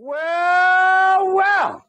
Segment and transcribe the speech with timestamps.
[0.00, 1.88] Well, well.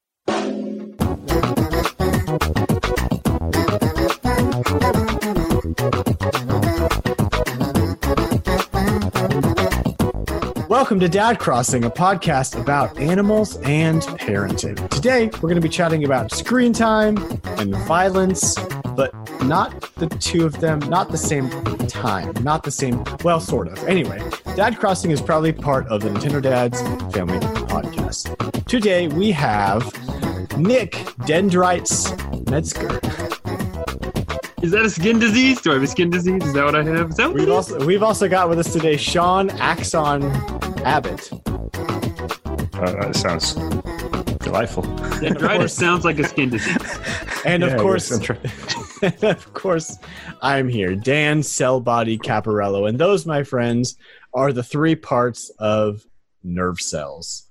[10.80, 14.90] Welcome to Dad Crossing, a podcast about animals and parenting.
[14.90, 17.18] Today, we're going to be chatting about screen time
[17.60, 18.56] and violence,
[18.96, 21.50] but not the two of them, not the same
[21.90, 23.78] time, not the same, well, sort of.
[23.90, 24.24] Anyway,
[24.56, 26.82] Dad Crossing is probably part of the Nintendo Dads
[27.14, 28.66] Family Podcast.
[28.66, 29.84] Today, we have
[30.58, 30.92] Nick
[31.26, 32.10] Dendrites
[32.50, 33.02] Metzger.
[34.62, 35.60] Is that a skin disease?
[35.62, 36.44] Do I have a skin disease?
[36.44, 37.10] Is that what I have?
[37.10, 40.22] Is that what We've also, we've also got with us today Sean Axon
[40.86, 41.32] Abbott.
[42.74, 43.54] Uh, that sounds
[44.40, 44.84] delightful.
[44.84, 46.78] Dendritis sounds like a skin disease.
[47.46, 49.98] And of course, yes, and of course,
[50.42, 53.98] I'm here, Dan Cellbody Caparello, and those, my friends,
[54.34, 56.06] are the three parts of
[56.44, 57.48] nerve cells: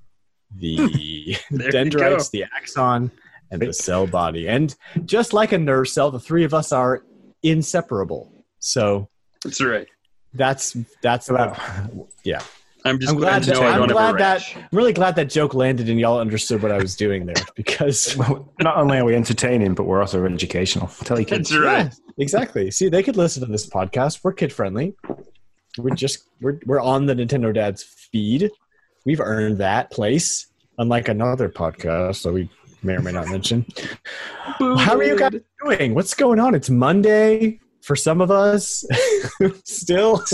[0.55, 1.37] the
[1.71, 3.11] dendrites, the axon,
[3.51, 4.49] and the cell body.
[4.49, 7.05] And just like a nerve cell, the three of us are
[7.43, 8.33] inseparable.
[8.59, 9.09] So
[9.45, 9.87] That's right.
[10.35, 12.09] that's that's Wow.
[12.25, 12.43] yeah.
[12.89, 14.57] I'm just I'm glad glad to that know I I'm don't have a glad that.
[14.57, 18.17] I'm really glad that joke landed and y'all understood what I was doing there because
[18.19, 20.89] Well, not only are we entertaining, but we're also educational.
[21.05, 21.51] Tell your kids.
[21.51, 21.85] That's right.
[21.87, 21.91] Yeah,
[22.23, 22.71] exactly.
[22.71, 24.21] See, they could listen to this podcast.
[24.23, 24.95] We're kid friendly.
[25.77, 28.51] We're just we're we're on the Nintendo Dad's feed.
[29.05, 30.47] We've earned that place,
[30.79, 32.51] unlike another podcast that we
[32.83, 33.67] may or may not mention.
[34.59, 35.95] How are you guys doing?
[35.95, 36.55] What's going on?
[36.55, 38.85] It's Monday for some of us.
[39.65, 40.25] Still,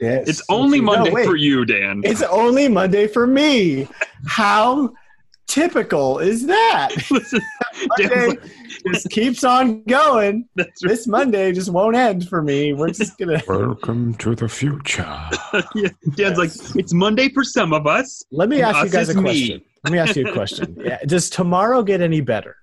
[0.00, 0.28] Yes.
[0.28, 1.26] It's only No, Monday wait.
[1.26, 2.02] for you, Dan.
[2.04, 3.88] it's only Monday for me.
[4.26, 4.92] How
[5.46, 6.90] typical is that?
[7.10, 7.40] Listen,
[7.98, 8.36] Monday
[8.92, 10.48] just keeps on going.
[10.56, 10.66] right.
[10.82, 12.72] This Monday just won't end for me.
[12.72, 13.40] We're just gonna.
[13.48, 15.28] Welcome to the future.
[15.74, 18.24] Yeah, Dan's like, it's Monday for some of us.
[18.30, 19.22] Let me And ask you guys a is me.
[19.22, 19.62] question.
[19.84, 20.76] Let me ask you a question.
[20.82, 22.56] Yeah, does tomorrow get any better?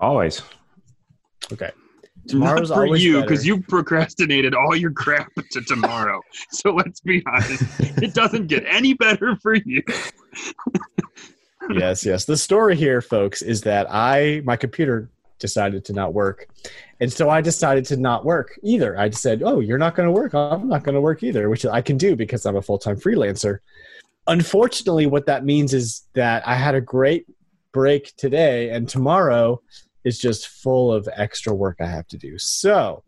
[0.00, 0.42] Always.
[1.52, 1.70] Okay.
[2.26, 6.20] Not Tomorrow's for always you because you procrastinated all your crap to tomorrow.
[6.50, 7.62] so let's be honest,
[8.02, 9.82] it doesn't get any better for you.
[11.70, 12.24] yes, yes.
[12.24, 16.48] The story here, folks, is that I my computer decided to not work.
[16.98, 18.98] And so I decided to not work either.
[18.98, 20.34] I said, "Oh, you're not going to work.
[20.34, 23.58] I'm not going to work either," which I can do because I'm a full-time freelancer.
[24.26, 27.26] Unfortunately, what that means is that I had a great
[27.72, 29.60] break today and tomorrow
[30.06, 32.38] is just full of extra work I have to do.
[32.38, 33.02] So,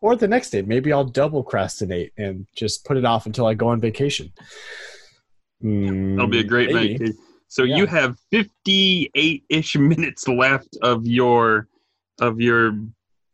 [0.00, 3.54] or the next day, maybe I'll double procrastinate and just put it off until I
[3.54, 4.30] go on vacation.
[5.60, 7.04] That'll be a mm, great Maybe.
[7.04, 7.14] night.
[7.48, 7.76] So Yeah.
[7.78, 11.66] you have 58-ish minutes left of your
[12.20, 12.78] of your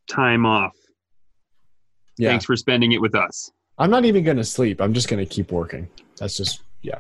[0.09, 0.77] time off.
[2.17, 2.29] Yeah.
[2.31, 3.51] Thanks for spending it with us.
[3.79, 4.81] I'm not even going to sleep.
[4.81, 5.89] I'm just going to keep working.
[6.19, 6.99] That's just yeah.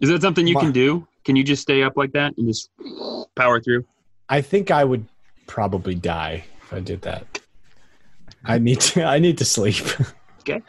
[0.00, 1.06] Is that something you My- can do?
[1.24, 2.70] Can you just stay up like that and just
[3.36, 3.84] power through?
[4.32, 5.04] I think I would
[5.46, 7.38] probably die if I did that.
[8.46, 9.04] I need to.
[9.04, 9.76] I need to sleep.
[10.40, 10.60] Okay.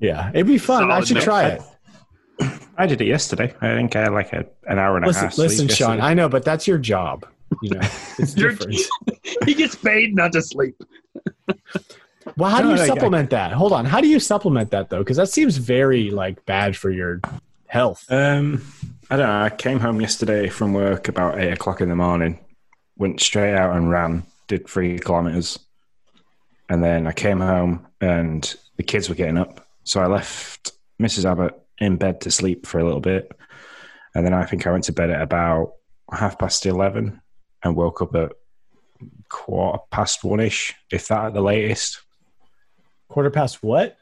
[0.00, 0.90] Yeah, it'd be fun.
[0.90, 1.24] I should mix.
[1.24, 1.62] try it.
[2.78, 3.54] I did it yesterday.
[3.60, 5.34] I think I had like a, an hour and a Listen, half.
[5.34, 5.88] sleep listen, Sean.
[5.98, 6.06] yesterday.
[6.06, 7.26] I know, but that's your job.
[7.60, 7.80] You know,
[8.18, 8.76] it's different.
[9.44, 10.74] he gets paid not to sleep.
[12.38, 13.52] Well, how do you no, I- supplement that?
[13.52, 13.84] Hold on.
[13.84, 15.00] How do you supplement that though?
[15.00, 17.20] Because that seems very like bad for your
[17.66, 18.06] health.
[18.08, 18.64] Um,
[19.10, 19.42] I don't know.
[19.42, 22.38] I came home yesterday from work about eight o'clock in the morning,
[22.96, 25.58] went straight out and ran, did three kilometers,
[26.68, 31.24] and then I came home and the kids were getting up, so I left Mrs.
[31.24, 33.30] Abbott in bed to sleep for a little bit,
[34.14, 35.74] and then I think I went to bed at about
[36.12, 37.20] half past eleven
[37.62, 38.32] and woke up at
[39.28, 42.00] quarter past one ish, if that at the latest.
[43.08, 43.96] Quarter past what?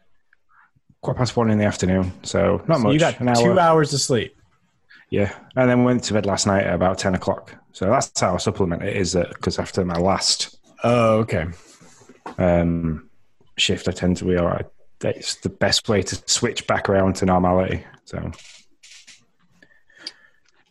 [1.01, 2.93] Quarter past one in the afternoon, so not So much.
[2.95, 3.37] you got an hour.
[3.37, 4.37] two hours of sleep.
[5.13, 7.55] Yeah, and then went to bed last night at about ten o'clock.
[7.73, 8.97] So that's how I supplement it.
[8.97, 11.47] Is that because after my last Oh, okay.
[12.39, 13.11] um,
[13.59, 14.65] shift, I tend to be all right.
[15.05, 17.85] It's the best way to switch back around to normality.
[18.07, 18.31] So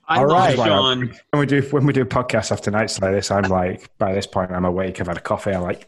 [0.08, 0.56] I All right.
[0.56, 1.14] Sean.
[1.30, 4.26] when we do when we do podcasts after nights like this, I'm like by this
[4.26, 5.00] point I'm awake.
[5.00, 5.52] I've had a coffee.
[5.52, 5.88] I'm like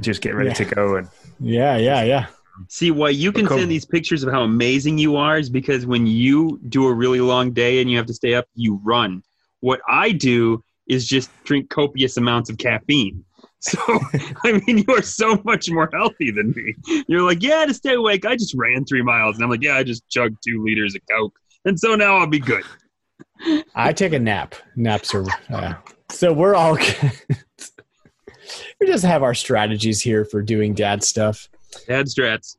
[0.00, 0.54] just get ready Yeah.
[0.54, 0.96] to go.
[0.96, 1.08] And
[1.38, 2.26] Yeah, yeah, yeah.
[2.68, 6.06] See, why you can send these pictures of how amazing you are is because when
[6.06, 9.22] you do a really long day and you have to stay up, you run.
[9.60, 13.24] What I do is just drink copious amounts of caffeine.
[13.64, 13.80] So,
[14.44, 16.74] I mean, you are so much more healthy than me.
[17.08, 19.36] You're like, yeah, to stay awake, I just ran three miles.
[19.36, 21.34] And I'm like, yeah, I just chugged two liters of Coke.
[21.64, 22.62] And so now I'll be good.
[23.74, 24.54] I take a nap.
[24.76, 25.74] Naps are uh,
[26.10, 26.74] so we're all
[28.80, 31.48] we just have our strategies here for doing dad stuff.
[31.86, 32.56] Dad strats.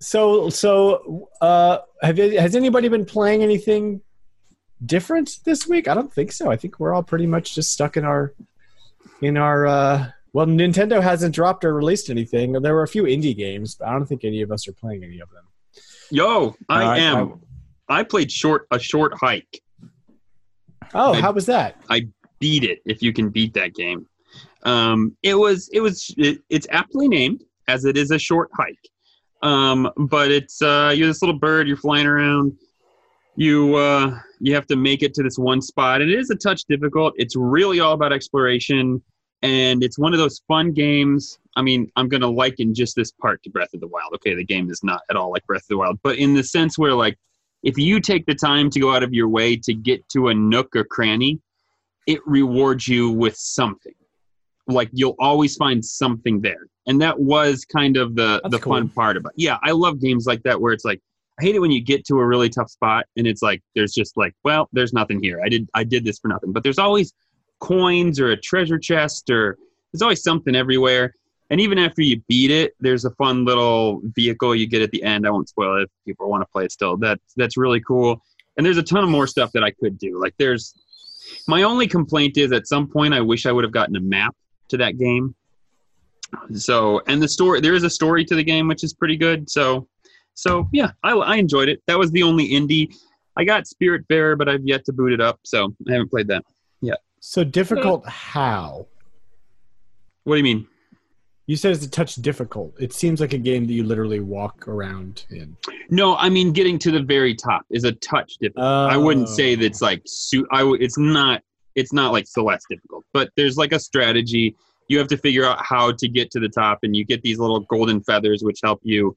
[0.00, 4.00] So so uh have you, has anybody been playing anything
[4.84, 5.88] different this week?
[5.88, 6.50] I don't think so.
[6.50, 8.34] I think we're all pretty much just stuck in our
[9.22, 12.52] in our uh well Nintendo hasn't dropped or released anything.
[12.52, 15.04] There were a few indie games, but I don't think any of us are playing
[15.04, 15.44] any of them.
[16.10, 17.40] Yo, I Uh, I- am.
[17.88, 19.62] I, played short a short hike.
[20.94, 21.76] Oh, I- how was that?
[21.88, 22.08] I
[22.40, 24.06] beat it if you can beat that game.
[24.64, 28.88] Um, it was it was it, it's aptly named as it is a short hike.
[29.42, 31.68] Um, but it's uh, you're this little bird.
[31.68, 32.56] You're flying around.
[33.36, 36.00] You uh, you have to make it to this one spot.
[36.00, 37.14] It is a touch difficult.
[37.16, 39.02] It's really all about exploration,
[39.42, 41.38] and it's one of those fun games.
[41.56, 44.14] I mean, I'm gonna liken just this part to Breath of the Wild.
[44.14, 46.42] Okay, the game is not at all like Breath of the Wild, but in the
[46.42, 47.18] sense where like
[47.64, 50.34] if you take the time to go out of your way to get to a
[50.34, 51.40] nook or cranny,
[52.06, 53.94] it rewards you with something.
[54.68, 56.68] Like you'll always find something there.
[56.86, 58.74] And that was kind of the That's the cool.
[58.74, 59.32] fun part about.
[59.36, 59.42] It.
[59.42, 61.00] Yeah, I love games like that where it's like
[61.38, 63.92] I hate it when you get to a really tough spot and it's like there's
[63.92, 65.40] just like, well, there's nothing here.
[65.44, 66.52] I did I did this for nothing.
[66.52, 67.12] But there's always
[67.60, 69.56] coins or a treasure chest or
[69.92, 71.14] there's always something everywhere.
[71.50, 75.02] And even after you beat it, there's a fun little vehicle you get at the
[75.02, 75.26] end.
[75.26, 76.96] I won't spoil it if people want to play it still.
[76.98, 78.20] That that's really cool.
[78.56, 80.20] And there's a ton of more stuff that I could do.
[80.20, 80.74] Like there's
[81.48, 84.36] my only complaint is at some point I wish I would have gotten a map
[84.68, 85.34] to that game.
[86.54, 89.48] So and the story there is a story to the game which is pretty good.
[89.50, 89.88] So
[90.34, 91.82] so yeah, I, I enjoyed it.
[91.86, 92.94] That was the only indie.
[93.36, 96.44] I got Spiritfarer, but I've yet to boot it up, so I haven't played that.
[96.80, 98.86] Yet so difficult how?
[100.24, 100.66] What do you mean?
[101.46, 102.74] You said it's a touch difficult.
[102.78, 105.56] It seems like a game that you literally walk around in.
[105.90, 108.64] No, I mean getting to the very top is a touch difficult.
[108.64, 109.32] I wouldn't oh.
[109.32, 109.56] say Oh.
[109.56, 111.42] that's like su- I w- it's not
[111.74, 114.54] it's not like Celeste difficult, but there's like a strategy.
[114.88, 117.38] You have to figure out how to get to the top, and you get these
[117.38, 119.16] little golden feathers which help you,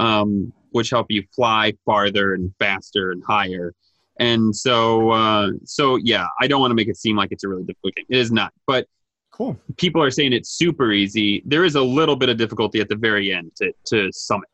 [0.00, 3.74] um, which help you fly farther and faster and higher.
[4.20, 7.48] And so, uh, so yeah, I don't want to make it seem like it's a
[7.48, 8.04] really difficult game.
[8.08, 8.86] It is not, but
[9.30, 9.56] Cool.
[9.76, 11.42] people are saying it's super easy.
[11.46, 14.48] There is a little bit of difficulty at the very end to to summit.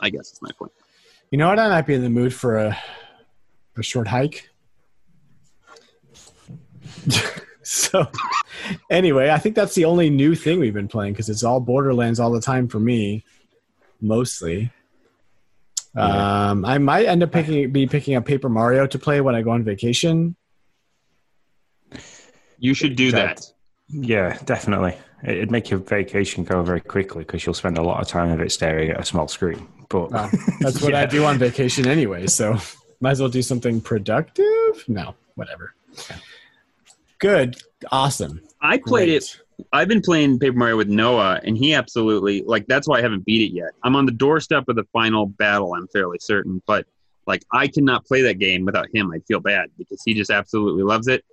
[0.00, 0.72] I guess is my point.
[1.30, 1.58] You know what?
[1.58, 2.78] I might be in the mood for a
[3.76, 4.48] a short hike.
[7.64, 8.06] so,
[8.90, 12.20] anyway, I think that's the only new thing we've been playing because it's all Borderlands
[12.20, 13.24] all the time for me,
[14.00, 14.70] mostly.
[15.96, 19.42] Um, I might end up picking be picking up Paper Mario to play when I
[19.42, 20.34] go on vacation.
[22.58, 23.50] You should do That- that.
[23.88, 24.96] Yeah, definitely.
[25.22, 28.40] It'd make your vacation go very quickly because you'll spend a lot of time of
[28.40, 29.66] it staring at a small screen.
[29.88, 32.26] But Well, that's what I do on vacation anyway.
[32.26, 32.56] So
[33.00, 34.84] might as well do something productive.
[34.88, 35.74] No, whatever.
[37.18, 37.56] Good,
[37.90, 38.40] awesome.
[38.60, 39.16] I played Great.
[39.16, 39.40] it.
[39.72, 42.66] I've been playing Paper Mario with Noah, and he absolutely like.
[42.66, 43.70] That's why I haven't beat it yet.
[43.82, 45.74] I'm on the doorstep of the final battle.
[45.74, 46.86] I'm fairly certain, but
[47.26, 49.10] like I cannot play that game without him.
[49.12, 51.24] I'd feel bad because he just absolutely loves it.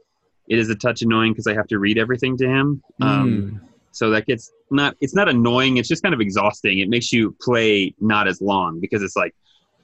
[0.47, 2.83] It is a touch annoying because I have to read everything to him.
[3.01, 3.67] Um, Mm.
[3.93, 4.95] So that gets not.
[5.01, 5.77] It's not annoying.
[5.77, 6.79] It's just kind of exhausting.
[6.79, 9.35] It makes you play not as long because it's like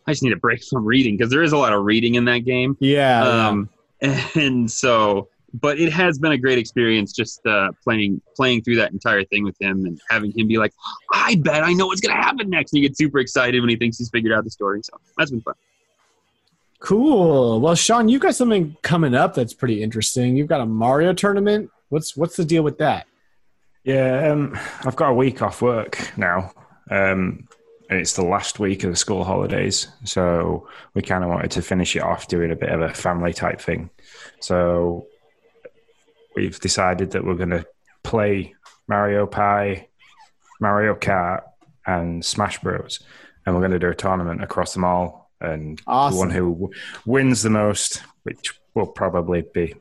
[0.06, 2.26] I just need a break from reading because there is a lot of reading in
[2.26, 2.78] that game.
[2.80, 3.24] Yeah.
[3.24, 3.48] yeah.
[3.48, 3.70] um,
[4.36, 8.92] and so but it has been a great experience just uh, playing playing through that
[8.92, 10.74] entire thing with him and having him be like
[11.14, 13.70] i bet i know what's going to happen next and he gets super excited when
[13.70, 15.56] he thinks he's figured out the story so that's been fun
[16.80, 17.60] Cool.
[17.60, 20.38] Well, Sean, you've got something coming up that's pretty interesting.
[20.38, 21.72] You've got a Mario tournament.
[21.90, 23.08] What's what's the deal with that?
[23.88, 26.52] yeah, um, I've got a week off work now.
[26.92, 27.48] Um,
[27.90, 29.88] and it's the last week of the school holidays.
[30.04, 33.32] So we kind of wanted to finish it off doing a bit of a family
[33.32, 33.90] type thing.
[34.42, 35.08] So
[36.38, 37.66] we've decided that we're going to
[38.04, 38.56] play
[38.88, 39.88] Mario Pie,
[40.62, 41.42] Mario Kart,
[41.86, 43.00] and Smash Bros.
[43.46, 45.32] And we're going to do a tournament across them all.
[45.42, 46.16] And Awesome.
[46.16, 46.74] the one who w-
[47.06, 49.74] wins the most, which will probably be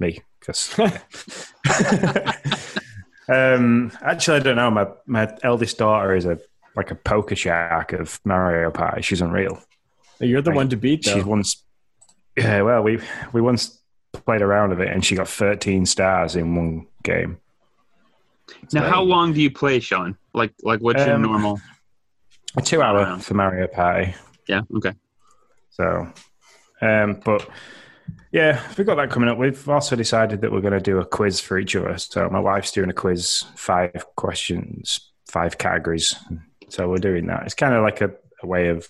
[0.00, 0.74] me, because.
[3.28, 4.70] um, actually, I don't know.
[4.70, 6.38] My my eldest daughter is a
[6.76, 9.02] like a poker shark of Mario Party.
[9.02, 9.62] She's unreal.
[10.20, 10.56] You're the Right.
[10.56, 11.14] one to beat, though.
[11.14, 11.64] She's once,
[12.36, 12.62] yeah.
[12.62, 13.00] Well, we
[13.32, 13.78] we once
[14.12, 17.38] played a round of it, and she got 13 stars in one game.
[18.72, 21.60] now So- how long do you play sean like like what's your Um, normal
[22.56, 23.18] A two hour Wow.
[23.18, 24.14] for Mario Party.
[24.46, 24.62] Yeah.
[24.76, 24.94] Okay.
[25.70, 26.10] So,
[26.80, 27.46] um, but
[28.32, 29.36] yeah, we've got that coming up.
[29.38, 32.08] We've also decided that we're going to do a quiz for each of us.
[32.08, 36.14] So my wife's doing a quiz, five questions, five categories.
[36.70, 37.42] So we're doing that.
[37.44, 38.10] It's kind of like a,
[38.42, 38.88] a way of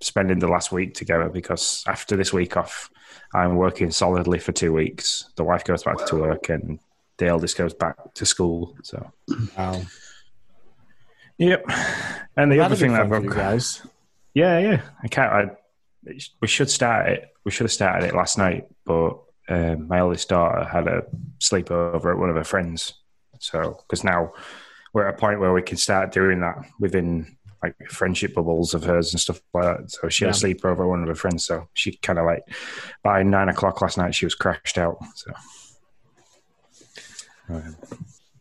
[0.00, 2.90] spending the last week together because after this week off,
[3.34, 5.28] I'm working solidly for two weeks.
[5.36, 6.78] The wife goes back to work and
[7.18, 8.76] the eldest goes back to school.
[8.82, 9.10] So,
[9.56, 9.82] Wow.
[11.38, 11.64] yep.
[12.36, 13.82] And the other thing that I've got, guys.
[14.34, 14.80] yeah, yeah.
[15.02, 15.32] I can't.
[15.32, 17.34] I, we should start it.
[17.44, 19.18] We should have started it last night, but
[19.48, 21.02] um, my eldest daughter had a
[21.40, 22.94] sleepover at one of her friends.
[23.40, 24.32] So, because now
[24.92, 28.84] we're at a point where we can start doing that within like friendship bubbles of
[28.84, 29.90] hers and stuff like that.
[29.90, 30.54] So she had a Yeah.
[30.54, 31.44] sleepover at one of her friends.
[31.46, 32.42] So she kind of like
[33.02, 34.98] by nine o'clock last night, she was crashed out.
[35.14, 35.32] So.
[37.50, 37.76] Um,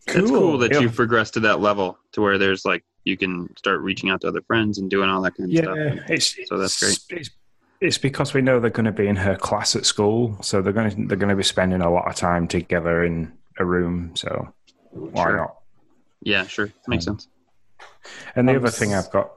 [0.10, 0.80] It's cool that Yeah.
[0.80, 4.28] you've progressed to that level to where there's like you can start reaching out to
[4.28, 5.76] other friends and doing all that kind of stuff.
[5.78, 7.00] Yeah, it's So that's great.
[7.20, 7.30] It's,
[7.82, 10.74] it's because we know they're going to be in her class at school, so they're
[10.74, 14.16] going to they're going to be spending a lot of time together in a room.
[14.16, 14.54] So
[14.92, 15.38] why Sure.
[15.38, 15.56] not?
[16.22, 16.70] Yeah, sure.
[16.88, 17.28] Makes sense.
[18.36, 19.32] And the Um, other thing I've got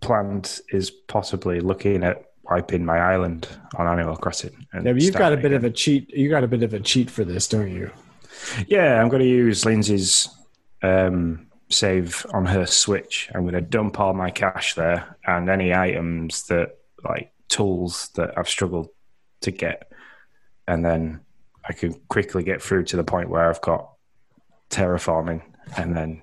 [0.00, 4.66] planned is possibly looking at wiping my island on Animal Crossing.
[4.72, 5.56] and Yeah, you've got a bit again.
[5.58, 6.10] of a cheat.
[6.10, 7.90] You got a bit of a cheat for this, don't you?
[8.66, 10.28] Yeah, I'm going to use Lindsay's
[10.82, 13.30] um, save on her Switch.
[13.34, 18.36] I'm going to dump all my cash there and any items that, like tools that
[18.36, 18.88] I've struggled
[19.42, 19.90] to get.
[20.66, 21.20] And then
[21.68, 23.90] I can quickly get through to the point where I've got
[24.70, 25.42] terraforming
[25.76, 26.22] and then.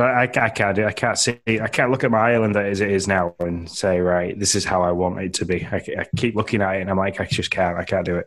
[0.00, 2.80] I, I, I can't do, I can't see, I can't look at my island as
[2.80, 5.66] it is now and say, right, this is how I want it to be.
[5.70, 8.16] I, I keep looking at it and I'm like, I just can't, I can't do
[8.16, 8.26] it.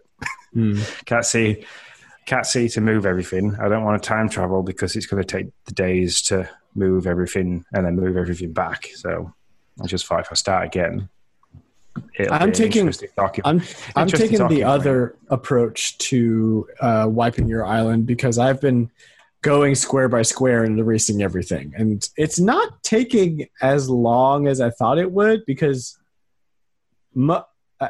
[0.54, 0.80] Hmm.
[1.06, 1.66] Can't see,
[2.26, 3.56] can't see to move everything.
[3.60, 7.08] I don't want to time travel because it's going to take the days to move
[7.08, 8.88] everything and then move everything back.
[8.96, 9.34] So
[9.82, 11.10] I just thought if I start again,
[12.16, 12.92] it'll I'm taking-.
[13.46, 13.62] I'm
[13.96, 18.92] I'm taking the other approach to uh, wiping your island because I've been
[19.48, 24.72] going square by square and erasing everything, and it's not taking as long as I
[24.72, 25.98] thought it would because,
[27.14, 27.40] mu-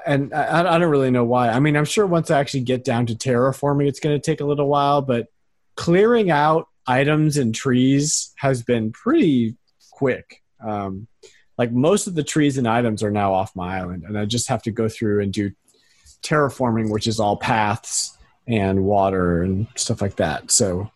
[0.05, 1.49] and I, I don't really know why.
[1.49, 4.39] I mean, I'm sure once I actually get down to terraforming, it's going to take
[4.39, 5.29] a little while, but
[5.75, 9.55] clearing out items and trees has been pretty
[9.89, 10.43] quick.
[10.63, 11.07] Um,
[11.57, 14.47] like most of the trees and items are now off my island, and I just
[14.49, 15.49] have to go through and do
[16.21, 20.51] terraforming, which is all paths and water and stuff like that.
[20.51, 20.91] So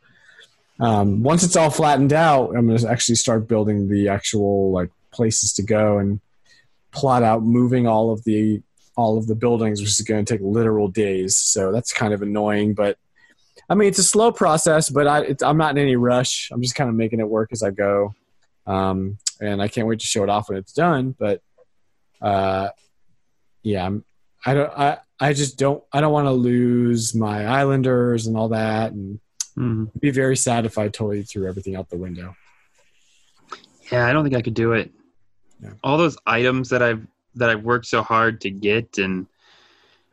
[0.82, 4.90] um, once it's all flattened out, I'm going to actually start building the actual like
[5.12, 6.20] places to go and
[6.92, 8.64] plot out moving all of the
[8.98, 11.38] all of the buildings, which is going to take literal days.
[11.38, 12.98] So that's kind of annoying, but
[13.70, 14.90] I mean it's a slow process.
[14.90, 16.50] But I, I'm not in any rush.
[16.52, 18.16] I'm just kind of making it work as I go,
[18.66, 21.16] um, and I can't wait to show it off when it's done.
[21.18, 21.44] But
[22.24, 22.70] uh,
[23.62, 24.04] yeah, I'm,
[24.44, 24.72] I don't.
[24.76, 25.84] I I just don't.
[25.94, 29.20] I don't want to lose my Islanders and all that, and
[29.58, 29.90] Mhm.
[30.00, 32.36] be very sad if I totally threw everything out the window.
[33.92, 34.92] Yeah, I don't think I could do it.
[35.62, 35.74] Yeah.
[35.84, 37.06] All those items that I've
[37.36, 39.28] that I've worked so hard to get, and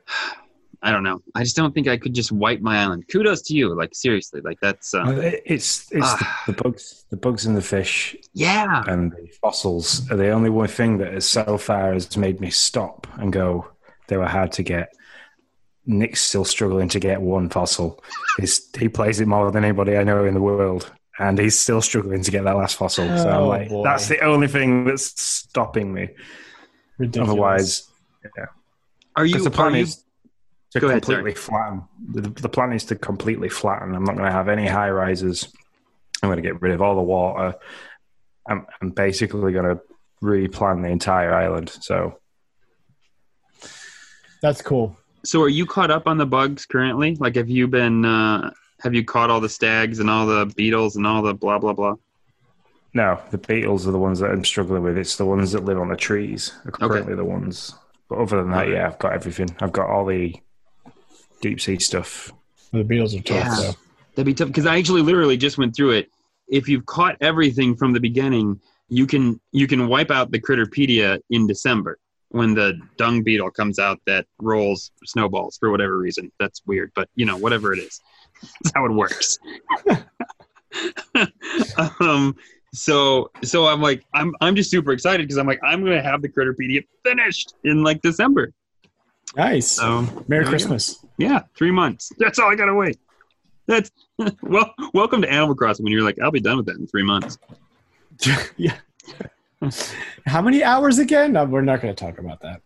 [0.82, 1.20] I don't know.
[1.34, 3.06] I just don't think I could just wipe my island.
[3.08, 3.74] Kudos to you.
[3.74, 5.04] Like seriously, like that's uh,
[5.44, 6.42] It's it's Ah.
[6.46, 8.84] the, the bugs, the bugs and the fish yeah.
[8.86, 12.50] and the fossils are the only one thing that has so far has made me
[12.50, 13.68] stop and go.
[14.06, 14.92] They were hard to get.
[15.88, 18.02] Nick's still struggling to get one fossil.
[18.38, 21.80] He's, he plays it more than anybody I know in the world, and he's still
[21.80, 23.06] struggling to get that last fossil.
[23.16, 23.82] so I'm Oh, like, boy.
[23.84, 26.10] that's the only thing that's stopping me.
[26.98, 27.28] Ridiculous.
[27.30, 27.88] Otherwise,
[29.16, 29.32] Are you?
[29.34, 30.04] because the plan are you is
[30.72, 31.84] to Go ahead, completely flatten.
[32.10, 33.94] The, the plan is to completely flatten.
[33.94, 35.50] I'm not going to have any high rises.
[36.22, 37.54] I'm going to get rid of all the water.
[38.46, 39.80] I'm, I'm basically going to
[40.22, 41.70] replan the entire island.
[41.80, 42.18] So
[44.42, 44.97] that's cool.
[45.24, 47.16] So are you caught up on the bugs currently?
[47.16, 48.04] Like, have you been?
[48.04, 51.58] Uh, have you caught all the stags and all the beetles and all the blah
[51.58, 51.96] blah blah?
[52.94, 54.96] no, the beetles are the ones that I'm struggling with.
[54.96, 57.74] It's the ones that live on the trees are currently the ones.
[58.08, 59.54] But other than that, yeah, I've got everything.
[59.60, 60.34] I've got all the
[61.40, 62.32] deep sea stuff.
[62.72, 63.36] The beetles are tough.
[63.36, 63.54] Yeah.
[63.56, 63.72] though.
[64.14, 66.10] That'd be tough because I actually literally just went through it.
[66.48, 71.20] If you've caught everything from the beginning, you can you can wipe out the Critterpedia
[71.30, 71.98] in December
[72.30, 76.30] when the dung beetle comes out that rolls snowballs for whatever reason.
[76.38, 78.00] That's weird, but you know whatever it is,
[78.42, 79.38] that's how it works.
[82.00, 82.36] um,
[82.74, 86.22] so so I'm like I'm I'm just super excited because I'm like I'm gonna have
[86.22, 88.52] the Critterpedia finished in like December.
[89.36, 89.72] Nice.
[89.72, 90.50] So Merry there we go.
[90.50, 91.04] Christmas.
[91.18, 92.12] Yeah, three months.
[92.18, 92.98] That's all I gotta wait.
[93.66, 93.90] That's
[94.42, 94.74] well.
[94.94, 97.38] Welcome to Animal Crossing when you're like, I'll be done with that in three months.
[98.56, 98.76] yeah.
[100.26, 101.32] How many hours again?
[101.32, 102.60] No, we're not going to talk about that.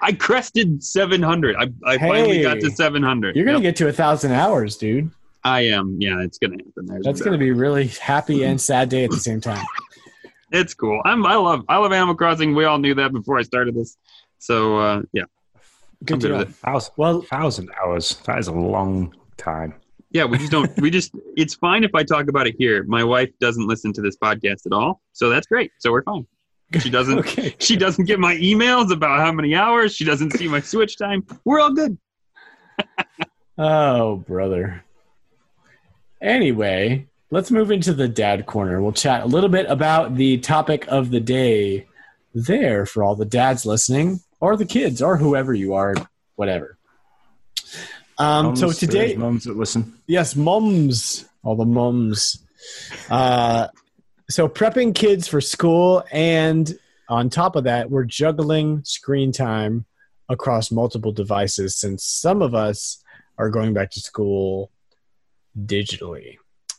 [0.00, 1.56] I crested 700.
[1.56, 3.34] I, I finally got to 700.
[3.34, 5.10] You're going to Yep, get to a thousand hours, dude.
[5.42, 5.96] I am.
[6.00, 6.86] Yeah, it's gonna happen.
[6.86, 9.64] There's That's going to be really happy and sad day at the same time.
[10.52, 11.02] It's cool.
[11.04, 11.26] I'm.
[11.26, 11.64] I love.
[11.68, 12.54] I love Animal Crossing.
[12.54, 13.96] We all knew that before I started this.
[14.38, 15.24] So uh, yeah,
[16.04, 16.38] Good I'm good deal.
[16.38, 16.54] with it.
[16.54, 18.16] Thousand, Well, thousand hours.
[18.26, 19.74] That is a long time.
[20.12, 20.70] Yeah, we just don't.
[20.80, 21.10] we just.
[21.36, 22.84] It's fine if I talk about it here.
[22.84, 25.72] My wife doesn't listen to this podcast at all, so that's great.
[25.80, 26.24] So we're fine.
[26.80, 27.20] She doesn't.
[27.20, 27.54] okay.
[27.58, 29.94] She doesn't get my emails about how many hours.
[29.94, 31.24] She doesn't see my switch time.
[31.44, 31.98] We're all good.
[33.58, 34.84] Oh, brother.
[36.20, 38.82] Anyway, let's move into the dad corner.
[38.82, 41.86] We'll chat a little bit about the topic of the day
[42.34, 45.94] there for all the dads listening, or the kids, or whoever you are,
[46.34, 46.76] whatever.
[48.18, 49.94] Um, so today, there's mums that listen.
[50.06, 52.44] yes, mums, all the mums.
[53.08, 53.68] Uh,
[54.28, 56.78] so prepping kids for school, and
[57.08, 59.84] on top of that, we're juggling screen time
[60.28, 63.02] across multiple devices since some of us
[63.38, 64.70] are going back to school
[65.64, 66.38] digitally.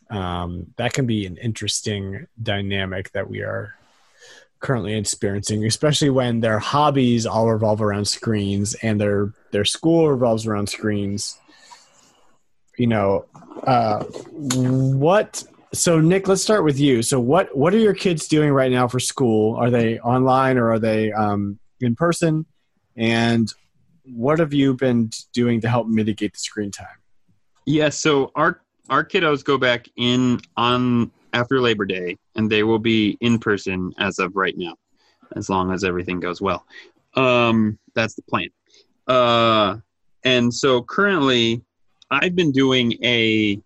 [0.10, 3.76] Um, that can be an interesting dynamic that we are
[4.60, 10.46] currently experiencing, especially when their hobbies all revolve around screens and their their school revolves
[10.46, 11.40] around screens.
[12.78, 13.26] You know,
[13.66, 15.44] uh, what?
[15.78, 17.04] So, Nick, let's start with you.
[17.04, 19.56] So, what what are your kids doing right now for school?
[19.58, 22.48] Are they online or are they um, in person?
[22.96, 23.54] And
[24.04, 26.88] what have you been doing to help mitigate the screen time?
[27.68, 32.80] Yeah, so our our kiddos go back in on after Labor Day, and they will
[32.80, 34.74] be in person as of right now,
[35.36, 36.66] as long as everything goes well.
[37.14, 38.50] Um, that's the plan.
[39.06, 39.78] Uh,
[40.24, 41.62] and so currently,
[42.10, 43.62] I've been doing a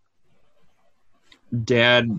[1.64, 2.10] dad,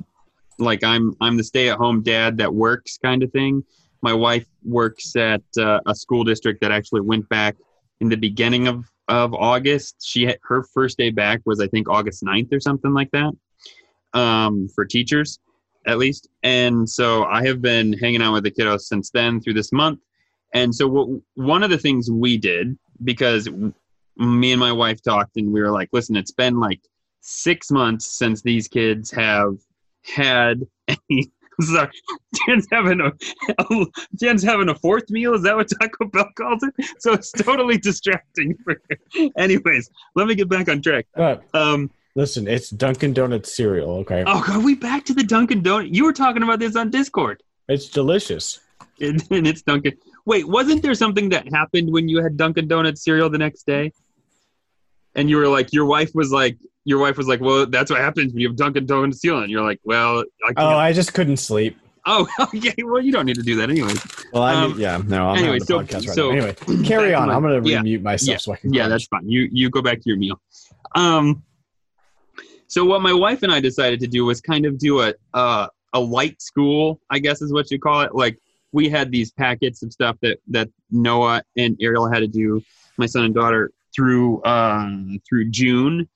[0.59, 3.65] like I'm I'm the stay at home dad that works kind of thing.
[4.03, 7.57] My wife works at uh, a school district that actually went back
[8.01, 9.97] in the beginning of of August.
[10.03, 13.33] She had her first day back was I think August 9th or something like that.
[14.15, 15.39] Um, for teachers
[15.87, 16.29] at least.
[16.43, 20.01] And so I have been hanging out with the kiddos since then through this month.
[20.55, 23.49] And so what, one of the things we did because
[24.17, 26.81] me and my wife talked and we were like, listen, it's been like
[27.23, 29.55] 6 months since these kids have
[30.05, 31.31] had any
[31.61, 31.91] Sorry,
[32.47, 33.13] Dan's having a,
[34.17, 35.35] Dan's having a fourth meal.
[35.35, 36.75] Is that what Taco Bell calls it?
[36.99, 38.57] So it's totally distracting.
[38.65, 38.81] For
[39.37, 41.07] Anyways, let me get back on track.
[41.15, 43.91] But Um, listen, it's Dunkin' Donuts cereal.
[43.99, 45.95] Okay, oh, are we back to the Dunkin' Donut?
[45.95, 48.59] You were talking about this on Discord, it's delicious.
[49.01, 49.97] and, and it's Dunkin'.
[50.25, 53.93] Wait, wasn't there something that happened when you had Dunkin' Donuts cereal the next day?
[55.15, 58.01] And you were like, your wife was like, your wife was like, well, that's what
[58.01, 59.25] happens when you have Dunkin' Donuts.
[59.25, 60.69] And you're like, well, I Oh.
[60.77, 61.77] I just couldn't sleep.
[62.05, 62.75] Oh, okay.
[62.83, 63.93] Well, you don't need to do that anyway.
[64.33, 66.47] Well, I Um, yeah, no, I'm anyway, on the so- podcast right so- now.
[66.47, 67.31] Anyway, carry on.
[67.31, 68.73] I'm gonna yeah, remute myself yeah, so I can.
[68.73, 69.29] Yeah, that's fine.
[69.29, 70.41] You you go back to your meal.
[70.97, 71.45] Um,
[72.67, 75.69] so what my wife and I decided to do was kind of do a uh,
[75.93, 78.15] a light school, I guess is what you call it.
[78.15, 78.39] Like
[78.73, 82.63] we had these packets of stuff that that Noah and Ariel had to do,
[82.97, 86.09] my son and daughter through um, through June.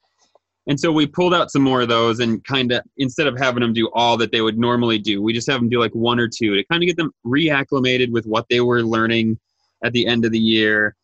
[0.68, 3.60] And so we pulled out some more of those and kind of instead of having
[3.60, 6.18] them do all that they would normally do, we just have them do like one
[6.18, 9.38] or two to kind of get them reacclimated with what they were learning
[9.84, 10.96] at the end of the year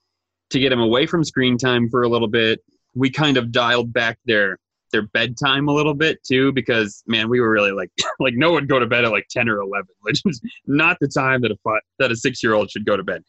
[0.50, 2.60] to get them away from screen time for a little bit.
[2.94, 4.58] We kind of dialed back their
[4.90, 8.66] their bedtime a little bit too because man, we were really like like no one
[8.66, 11.56] go to bed at like 10 or 11, which is not the time that a
[11.64, 13.22] fi- that a 6-year-old should go to bed.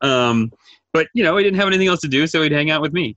[0.00, 0.50] Um
[0.92, 2.92] but you know, he didn't have anything else to do, so he'd hang out with
[2.92, 3.16] me.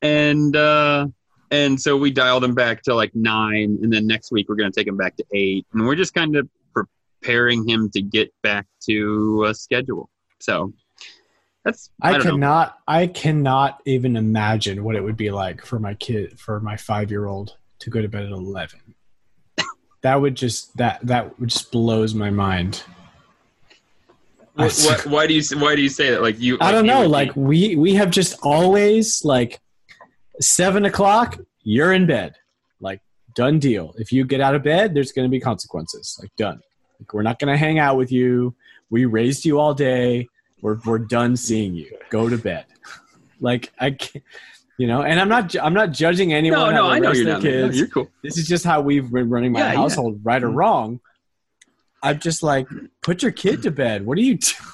[0.00, 1.08] And uh
[1.50, 4.70] and so we dialed him back to like 9 and then next week we're going
[4.70, 8.32] to take him back to 8 and we're just kind of preparing him to get
[8.42, 10.10] back to a schedule.
[10.38, 10.72] So
[11.64, 12.30] that's I, I, don't know.
[12.30, 12.78] cannot.
[12.86, 17.10] I cannot even imagine what it would be like for my kid, for my five
[17.10, 18.94] year old, to go to bed at eleven.
[20.02, 22.84] that would just that that would just blows my mind.
[24.54, 26.22] What, what, why do you why do you say that?
[26.22, 26.56] Like you?
[26.60, 27.06] I don't know.
[27.08, 29.60] Like be- we we have just always like
[30.40, 31.38] seven o'clock.
[31.62, 32.36] You're in bed.
[32.80, 33.00] Like
[33.34, 33.94] done deal.
[33.98, 36.18] If you get out of bed, there's going to be consequences.
[36.20, 36.60] Like done.
[36.98, 38.54] Like, we're not going to hang out with you.
[38.90, 40.28] We raised you all day.
[40.62, 41.96] We're we're done seeing you.
[42.10, 42.66] Go to bed.
[43.40, 44.24] Like I, can't,
[44.78, 45.02] you know.
[45.02, 46.74] And I'm not I'm not judging anyone.
[46.74, 47.42] no, no, I know you're not.
[47.42, 47.78] No, kids.
[47.78, 48.08] you're cool.
[48.22, 49.76] This is just how we've been running my Yeah, yeah.
[49.76, 50.56] household, right or mm-hmm.
[50.56, 51.00] wrong.
[52.02, 52.68] I'm just like,
[53.02, 54.06] put your kid to bed.
[54.06, 54.38] What are you?
[54.38, 54.70] doing?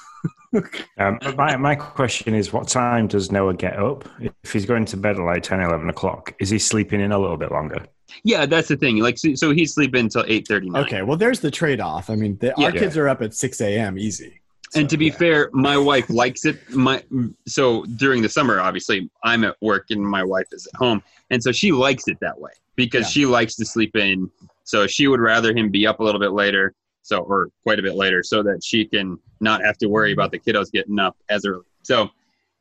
[0.99, 4.07] Um, my, my question is, what time does Noah get up?
[4.43, 7.17] If he's going to bed at like 10, 11 o'clock, is he sleeping in a
[7.17, 7.87] little bit longer?
[8.23, 8.97] Yeah, that's the thing.
[8.97, 10.83] Like, so, so he's sleeping until eight thirty nine.
[10.83, 12.11] Okay, well, there's the trade off.
[12.11, 12.79] I mean, the, our Yeah.
[12.79, 13.97] kids are up at 6 a.m.
[13.97, 14.39] easy.
[14.75, 15.13] and to be yeah.
[15.15, 16.59] fair, my wife likes it.
[16.69, 17.03] My
[17.47, 21.41] so during the summer, obviously, I'm at work and my wife is at home, and
[21.41, 23.09] so she likes it that way because Yeah.
[23.09, 24.29] she likes to sleep in.
[24.65, 27.83] So she would rather him be up a little bit later, so or quite a
[27.83, 31.15] bit later, so that she can not have to worry about the kiddos getting up
[31.29, 31.65] as early.
[31.83, 32.09] So,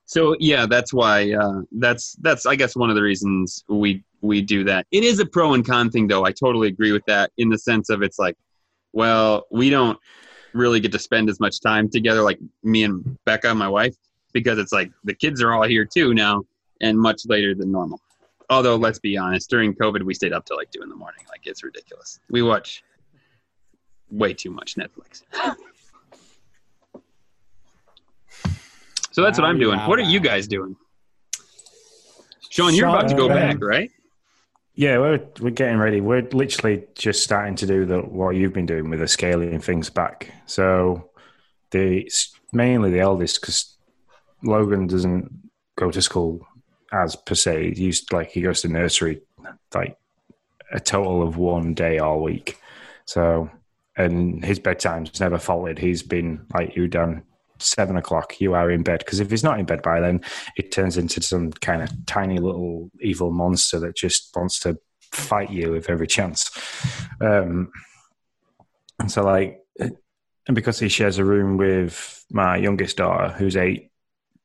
[0.04, 1.32] so yeah, that's why.
[1.32, 4.86] Uh, that's that's I guess one of the reasons we we do that.
[4.90, 6.24] It is a pro and con thing, though.
[6.24, 8.36] I totally agree with that in the sense of it's like,
[8.92, 9.98] well, we don't
[10.54, 13.96] really get to spend as much time together like me and Becca, my wife,
[14.32, 16.42] because it's like the kids are all here too now
[16.80, 18.00] and much later than normal.
[18.50, 21.24] Although let's be honest, during COVID we stayed up till like two in the morning.
[21.28, 22.20] Like it's ridiculous.
[22.28, 22.82] We watch
[24.12, 25.22] way too much Netflix.
[29.10, 29.80] so that's what I'm doing.
[29.80, 30.76] What are you guys doing?
[32.50, 33.90] Sean, you're about to go Sean, uh, back, right?
[34.74, 36.00] Yeah, we're we're getting ready.
[36.00, 39.90] We're literally just starting to do the what you've been doing with the scaling things
[39.90, 40.32] back.
[40.46, 41.10] So
[41.70, 42.10] the
[42.52, 43.76] mainly the eldest because
[44.42, 46.46] Logan doesn't go to school
[46.92, 47.74] as per se.
[47.74, 49.22] He used like he goes to nursery
[49.74, 49.96] like
[50.72, 52.58] a total of one day all week.
[53.06, 53.50] So
[53.96, 55.78] and his bedtime's never followed.
[55.78, 57.22] He's been like you done
[57.58, 58.40] seven o'clock.
[58.40, 60.22] You are in bed because if he's not in bed by then,
[60.56, 65.50] it turns into some kind of tiny little evil monster that just wants to fight
[65.50, 66.50] you with every chance.
[67.20, 67.70] Um,
[68.98, 73.90] and so, like, and because he shares a room with my youngest daughter, who's eight,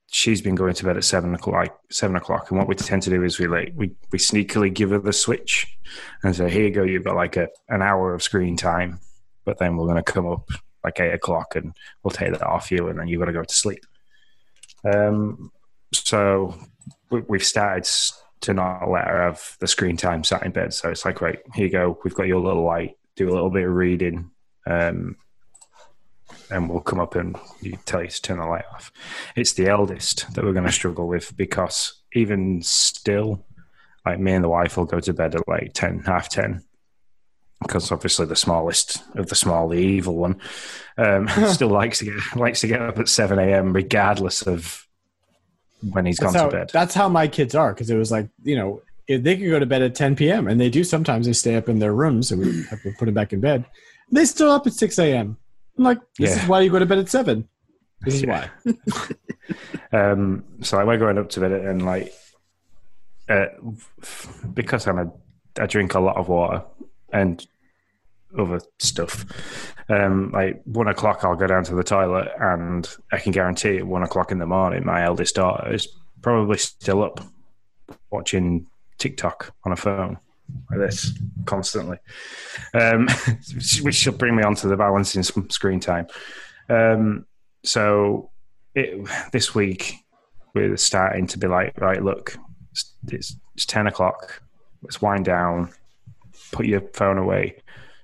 [0.10, 1.56] she's been going to bed at seven o'clock.
[1.56, 4.74] Like seven o'clock, and what we tend to do is we like we we sneakily
[4.74, 5.66] give her the switch,
[6.24, 6.84] and say, "Here you go.
[6.84, 9.00] You've got like a an hour of screen time."
[9.48, 10.50] But then we're going to come up
[10.84, 13.44] like eight o'clock, and we'll take that off you, and then you've got to go
[13.44, 13.86] to sleep.
[14.84, 15.54] Um,
[15.94, 16.54] so
[17.10, 17.90] we, we've started
[18.42, 20.74] to not let her have the screen time sat in bed.
[20.74, 21.98] So it's like, right, here you go.
[22.04, 22.98] We've got your little light.
[23.16, 24.32] Do a little bit of reading,
[24.66, 25.16] um,
[26.52, 28.92] and we'll come up and you tell you to turn the light off.
[29.38, 33.46] It's the eldest that we're going to struggle with because even still,
[34.06, 36.64] like me and the wife will go to bed at like ten, half ten.
[37.62, 40.40] Because obviously the smallest of the small, the evil one,
[40.98, 43.74] um, still likes to get likes to get up at seven a.m.
[43.74, 44.86] regardless of
[45.92, 46.70] when he's That's gone how, to bed.
[46.74, 49.60] that's how my kids are because it was like, you know, if they could go
[49.60, 50.48] to bed at 10 p.m.
[50.48, 53.06] and they do sometimes they stay up in their rooms and we have to put
[53.06, 53.66] them back in bed.
[54.12, 55.38] They still up at 6 a.m.
[55.78, 56.44] I'm like, this Yeah.
[56.44, 57.48] is why you go to bed at 7.
[58.02, 58.50] This is Yeah.
[58.66, 58.74] why.
[59.94, 62.14] Um, so like we're going up to bed and like
[63.30, 63.46] uh,
[64.54, 65.12] because I'm a
[65.60, 66.64] I drink a lot of water
[67.12, 67.46] and
[68.38, 69.26] other stuff.
[69.90, 73.88] Um, like one o'clock, I'll go down to the toilet, and I can guarantee at
[73.88, 75.88] one o'clock in the morning, my eldest daughter is
[76.22, 77.22] probably still up
[78.12, 78.68] watching
[78.98, 80.18] TikTok on a phone
[80.70, 81.12] like this
[81.46, 81.98] constantly,
[82.74, 83.08] um,
[83.82, 86.08] which should bring me onto the balancing screen time.
[86.70, 87.26] Um,
[87.64, 88.30] so
[88.76, 89.96] it, this week
[90.54, 92.38] we're starting to be like, right, look,
[92.72, 94.42] it's, it's, it's 10 o'clock.
[94.82, 95.72] Let's wind down,
[96.52, 97.58] put your phone away,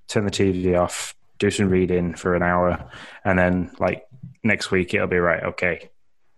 [0.08, 2.89] turn the TV off, do some reading for an hour.
[3.25, 4.06] And then, like,
[4.43, 5.89] next week it'll be right, okay,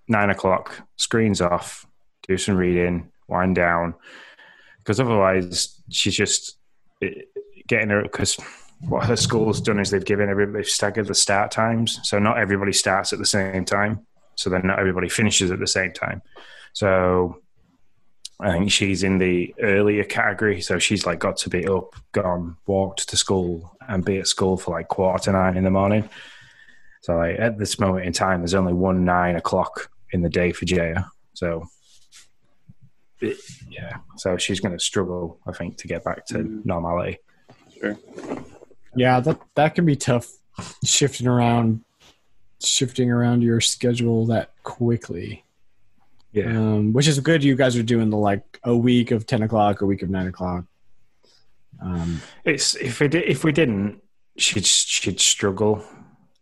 [0.07, 1.85] nine o'clock, screens off,
[2.27, 3.95] do some reading, wind down.
[4.79, 6.57] Because otherwise, she's just
[7.01, 7.21] eh,
[7.67, 8.37] getting her, because
[8.81, 11.99] what her school's done is they've given everybody they've staggered the start times.
[12.03, 14.05] So not everybody starts at the same time.
[14.35, 16.21] So then not everybody finishes at the same time.
[16.73, 17.41] So
[18.39, 20.61] I think she's in the earlier category.
[20.61, 24.57] So she's like got to be up, gone, walked to school, and be at school
[24.57, 26.09] for like quarter to nine in the morning.
[27.01, 30.51] So like at this moment in time, there's only one nine o'clock in the day
[30.51, 31.05] for Jaya.
[31.33, 31.67] So
[33.21, 33.37] it-
[33.69, 36.65] yeah, so she's going to struggle, I think, to get back to mm.
[36.65, 37.19] normality.
[37.79, 37.97] Sure.
[38.95, 40.29] Yeah, that that can be tough
[40.83, 41.83] shifting around
[42.63, 45.44] shifting around your schedule that quickly.
[46.35, 47.43] Yeah, Um, which is good.
[47.43, 50.27] You guys are doing the like a week of ten o'clock, a week of nine
[50.27, 50.65] o'clock.
[51.81, 54.01] Um, it's if we did, if we didn't,
[54.37, 55.83] she'd she'd struggle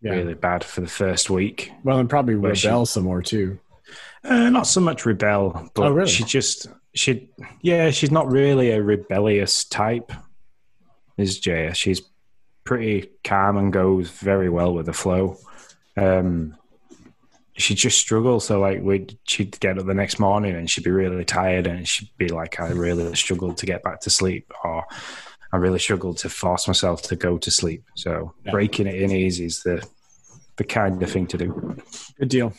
[0.02, 0.12] yeah.
[0.14, 1.72] really bad for the first week.
[1.84, 3.60] Well, and probably Where she- rebel some more too.
[4.24, 6.10] Uh, not so much rebel, but Oh, really?
[6.10, 7.30] she just she
[7.62, 10.12] yeah, she's not really a rebellious type.
[11.18, 11.74] Is Jaya?
[11.76, 12.02] She's
[12.64, 15.38] pretty calm and goes very well with the flow.
[15.98, 16.56] Um,
[17.56, 18.46] she just struggles.
[18.46, 21.88] So like, we'd she'd get up the next morning and she'd be really tired, and
[21.88, 24.86] she'd be like, "I really struggled to get back to sleep," or
[25.52, 28.52] "I really struggled to force myself to go to sleep." So Yeah.
[28.52, 29.88] breaking it in easy is the
[30.58, 31.78] the kind of thing to do.
[32.20, 32.54] Good deal.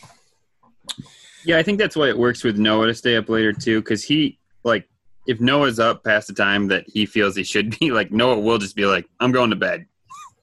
[1.45, 4.03] Yeah, I think that's why it works with Noah to stay up later too, because
[4.05, 4.89] he like
[5.27, 8.59] if Noah's up past the time that he feels he should be, like Noah will
[8.59, 9.87] just be like, "I'm going to bed."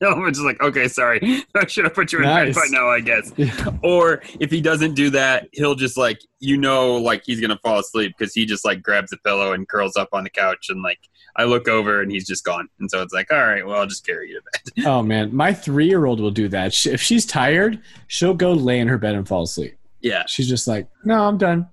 [0.10, 1.20] No, we're just like, okay, sorry,
[1.56, 2.56] I should have put you in Nice.
[2.56, 3.32] bed by now, I guess.
[3.84, 7.78] Or if he doesn't do that, he'll just like, you know, like he's gonna fall
[7.80, 10.82] asleep because he just like grabs a pillow and curls up on the couch, and
[10.82, 10.98] like
[11.36, 13.86] I look over and he's just gone, and so it's like, all right, well, I'll
[13.86, 14.42] just carry you to
[14.82, 14.86] bed.
[14.88, 16.74] Oh man, my three-year-old will do that.
[16.74, 19.78] She, if she's tired, she'll go lay in her bed and fall asleep.
[20.02, 21.68] Yeah, She's just like, "No, I'm done.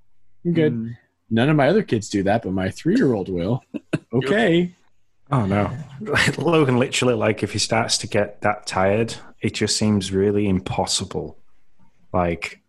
[0.45, 0.97] I'm good." Mm.
[1.31, 3.65] None of my other kids do that, but my three-year-old will.
[4.13, 4.75] Okay.
[5.31, 5.71] Oh no,
[6.39, 6.79] Logan!
[6.79, 11.39] Literally, like if he starts to get that tired, it just seems really impossible.
[12.13, 12.61] Like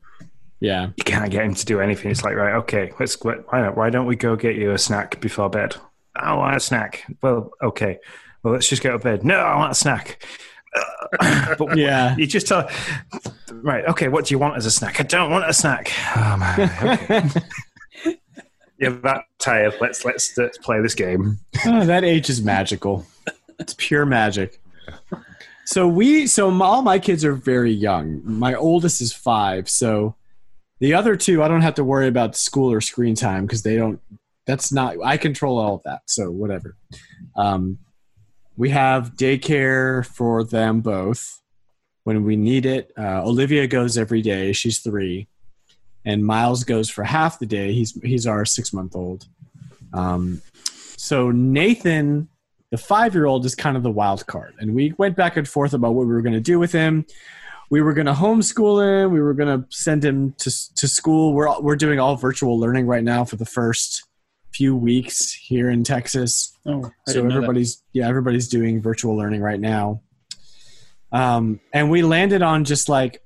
[0.60, 0.88] Yeah.
[0.98, 2.12] you can't get him to do anything.
[2.12, 3.78] It's like, right, okay, let's why not?
[3.78, 5.76] Why don't we go get you a snack before bed?
[6.15, 7.06] I want a snack.
[7.22, 8.00] Well, okay.
[8.43, 9.24] Well, let's just go to bed.
[9.24, 10.22] No, I want a snack.
[11.58, 12.15] But Yeah.
[12.17, 12.69] you just tell,
[13.52, 13.84] right?
[13.88, 15.00] Okay, what do you want as a snack?
[15.00, 15.91] I don't want a snack.
[16.15, 16.69] Oh man,
[17.10, 17.41] okay.
[18.80, 19.76] You're that tired.
[19.82, 21.39] Let's let's let's play this game.
[21.65, 23.06] Oh, that age is magical.
[23.60, 24.62] It's pure magic.
[25.65, 28.22] So we, so all my kids are very young.
[28.24, 29.70] My oldest is five.
[29.70, 30.15] So
[30.80, 33.76] the other two, I don't have to worry about school or screen time because they
[33.76, 34.00] don't.
[34.48, 34.96] That's not.
[35.04, 36.02] I control all of that.
[36.08, 36.76] So whatever.
[37.36, 37.78] Um,
[38.58, 41.39] we have daycare for them both
[42.04, 42.92] when we need it.
[42.98, 44.54] Uh, Olivia goes every day.
[44.54, 45.28] She's three,
[46.05, 47.73] and Miles goes for half the day.
[47.73, 49.27] He's he's our six month old.
[49.93, 50.41] Um,
[50.97, 52.29] so Nathan,
[52.71, 55.47] the five year old, is kind of the wild card, and we went back and
[55.47, 57.05] forth about what we were going to do with him.
[57.71, 59.12] We were going to homeschool him.
[59.12, 61.33] We were going to send him to to school.
[61.33, 64.03] We're we're doing all virtual learning right now for the first
[64.53, 66.57] few weeks here in Texas.
[66.65, 70.01] Oh, so everybody's yeah everybody's doing virtual learning right now.
[71.12, 73.21] Um, and we landed on just like,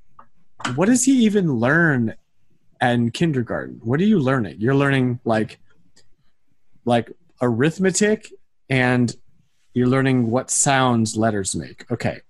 [0.75, 2.15] what does he even learn
[2.91, 3.79] in kindergarten?
[3.83, 4.57] What are you learning?
[4.59, 5.59] You're learning like
[6.85, 8.31] like arithmetic
[8.69, 9.15] and
[9.73, 11.89] you're learning what sounds letters make.
[11.91, 12.21] Okay.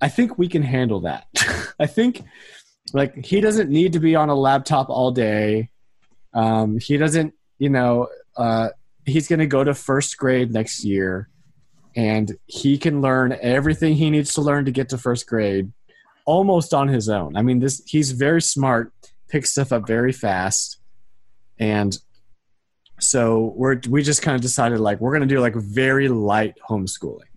[0.00, 1.26] I think we can handle that.
[1.78, 2.22] I think
[2.92, 5.70] like he doesn't need to be on a laptop all day.
[6.34, 8.70] Um, he doesn't, you know, uh,
[9.04, 11.28] he's going to go to first grade next year
[11.94, 15.72] and he can learn everything he needs to learn to get to first grade
[16.24, 17.36] almost on his own.
[17.36, 18.92] I mean, this he's very smart,
[19.32, 20.78] picks stuff up very fast,
[21.58, 21.98] and
[23.00, 27.30] so we're we just kind of decided like we're gonna do like very light homeschooling,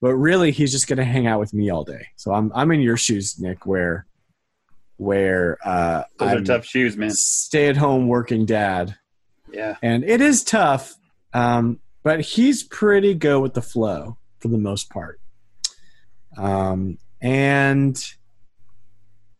[0.00, 2.06] but really he's just gonna hang out with me all day.
[2.16, 4.06] So I'm I'm in your shoes, Nick, where
[4.96, 7.10] where uh, Those are tough shoes, man.
[7.10, 8.96] stay at home working dad,
[9.52, 9.76] Yeah.
[9.82, 10.94] and it is tough.
[11.32, 15.20] Um, but he's pretty good with the flow for the most part.
[16.36, 18.00] Um, and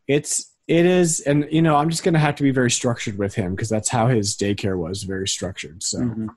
[0.09, 3.35] it's it is, and you know, I'm just gonna have to be very structured with
[3.35, 5.83] him because that's how his daycare was, very structured.
[5.83, 6.29] So, Mhm.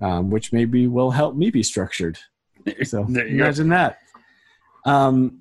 [0.00, 2.18] um, which maybe will help me be structured.
[2.84, 3.20] So you go.
[3.22, 3.98] imagine that.
[4.84, 5.38] Um,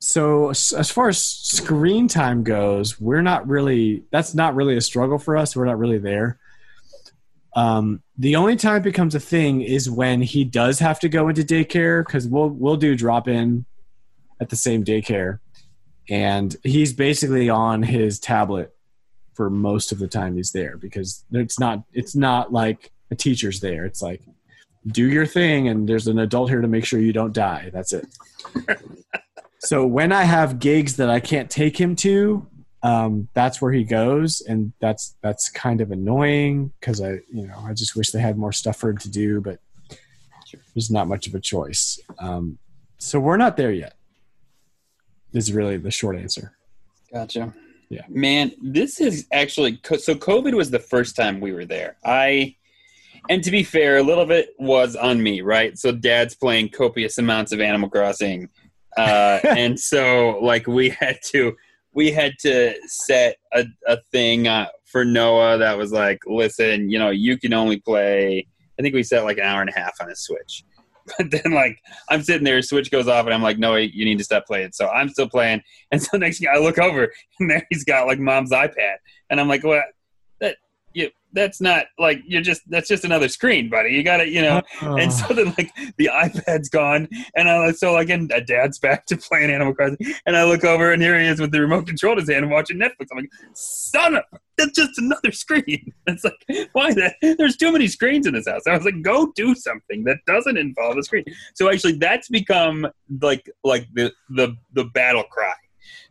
[0.00, 4.04] so as far as screen time goes, we're not really.
[4.10, 5.54] That's not really a struggle for us.
[5.54, 6.38] We're not really there.
[7.54, 11.28] Um, the only time it becomes a thing is when he does have to go
[11.28, 13.64] into daycare because we'll we'll do drop in
[14.40, 15.38] at the same daycare,
[16.12, 18.76] and he's basically on his tablet
[19.32, 23.60] for most of the time he's there because it's not it's not like a teacher's
[23.60, 23.86] there.
[23.86, 24.20] It's like
[24.86, 27.70] do your thing and there's an adult here to make sure you don't die.
[27.72, 28.06] That's it.
[29.60, 32.46] so when I have gigs that I can't take him to,
[32.82, 37.58] um, that's where he goes, and that's that's kind of annoying because I you know
[37.64, 39.60] I just wish they had more stuff for him to do, but
[40.74, 41.98] there's not much of a choice.
[42.18, 42.58] Um,
[42.98, 43.94] so we're not there yet.
[45.32, 46.52] Is really the short answer.
[47.12, 47.54] Gotcha.
[47.88, 48.02] Yeah.
[48.08, 50.14] Man, this is actually so.
[50.14, 51.96] COVID was the first time we were there.
[52.04, 52.56] I,
[53.28, 55.78] and to be fair, a little bit was on me, right?
[55.78, 58.48] So dad's playing copious amounts of Animal Crossing,
[58.96, 61.54] uh, and so like we had to,
[61.92, 66.98] we had to set a, a thing uh, for Noah that was like, listen, you
[66.98, 68.46] know, you can only play.
[68.78, 70.64] I think we set like an hour and a half on a Switch.
[71.18, 74.18] But then, like, I'm sitting there, Switch goes off, and I'm like, no, you need
[74.18, 74.72] to stop playing.
[74.72, 75.62] So I'm still playing.
[75.90, 78.96] And so next thing I look over, and there he's got like mom's iPad,
[79.28, 79.84] and I'm like, what?
[81.32, 82.62] That's not like you're just.
[82.68, 83.90] That's just another screen, buddy.
[83.90, 84.62] You got to, you know.
[84.80, 85.08] And oh.
[85.10, 89.16] so then like the iPad's gone, and I like so like and dad's back to
[89.16, 92.14] playing Animal Crossing, and I look over, and here he is with the remote control
[92.14, 93.08] in his hand, and watching Netflix.
[93.10, 94.24] I'm like, son of.
[94.58, 95.92] That's just another screen.
[96.06, 97.14] It's like, why that?
[97.22, 98.62] There's too many screens in this house.
[98.66, 101.24] I was like, go do something that doesn't involve a screen.
[101.54, 102.86] So actually, that's become
[103.20, 105.54] like like the the the battle cry.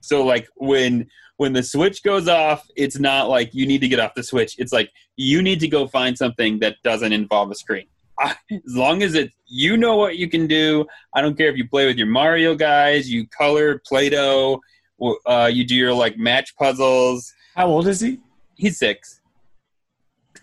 [0.02, 1.08] So like when
[1.42, 4.54] when the switch goes off, it's not like you need to get off the switch.
[4.60, 7.88] It's like you need to go find something that doesn't involve a screen.
[8.22, 10.86] As long as it, you know what you can do.
[11.16, 14.62] I don't care if you play with your Mario guys, you color Play-Doh,
[15.26, 17.34] uh, you do your like match puzzles.
[17.56, 18.20] How old is he?
[18.54, 19.21] He's six.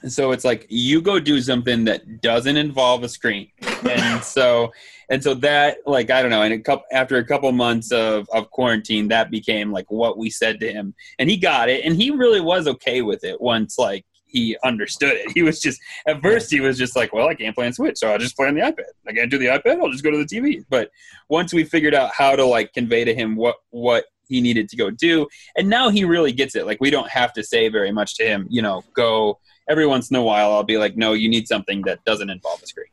[0.07, 3.51] So it's like you go do something that doesn't involve a screen,
[3.89, 4.73] and so
[5.11, 6.43] and so that like I don't know.
[6.43, 10.31] And a couple after a couple months of of quarantine, that became like what we
[10.31, 13.79] said to him, and he got it, and he really was okay with it once
[13.79, 15.33] like he understood it.
[15.33, 17.99] He was just at first he was just like, well, I can't play on Switch,
[17.99, 18.85] so I'll just play on the iPad.
[19.07, 20.65] I can't do the iPad, I'll just go to the TV.
[20.69, 20.91] But
[21.29, 24.77] once we figured out how to like convey to him what what he needed to
[24.77, 26.67] go do, and now he really gets it.
[26.67, 30.11] Like we don't have to say very much to him, you know, go every once
[30.11, 32.87] in a while I'll be like, no, you need something that doesn't involve a screen.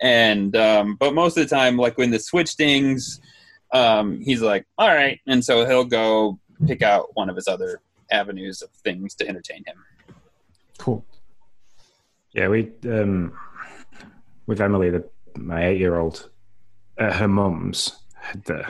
[0.00, 3.20] And um, but most of the time, like when the switch dings,
[3.72, 7.80] um, he's like, all right, and so he'll go pick out one of his other
[8.10, 9.76] avenues of things to entertain him.
[10.78, 11.04] Cool.
[12.32, 13.32] Yeah, we um,
[14.46, 16.30] with Emily, the my eight year old,
[16.98, 17.96] at her mum's.
[18.44, 18.66] The,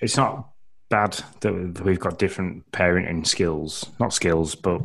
[0.00, 0.48] it's not
[0.88, 4.82] bad that we've got different parenting skills, not skills, but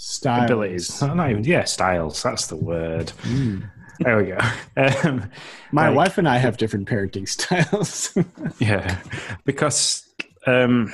[0.00, 0.44] Styles.
[0.50, 1.02] abilities.
[1.02, 2.22] Not, not even yeah, styles.
[2.22, 3.12] That's the word.
[3.22, 3.70] Mm.
[4.00, 4.38] There we go.
[5.04, 5.30] Um,
[5.72, 8.16] My like- wife and I have different parenting styles.
[8.58, 8.98] yeah,
[9.44, 10.06] because
[10.46, 10.90] um,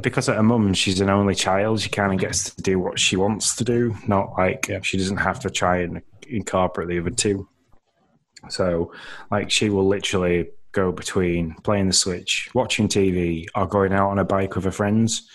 [0.00, 1.80] because at her mum, she's an only child.
[1.80, 5.18] She kind of gets to do what she wants to do, not like she doesn't
[5.18, 7.48] have to try and incorporate the other two.
[8.48, 8.92] So,
[9.30, 14.18] like, she will literally go between playing the Switch, watching TV, or going out on
[14.18, 15.28] a bike with her friends.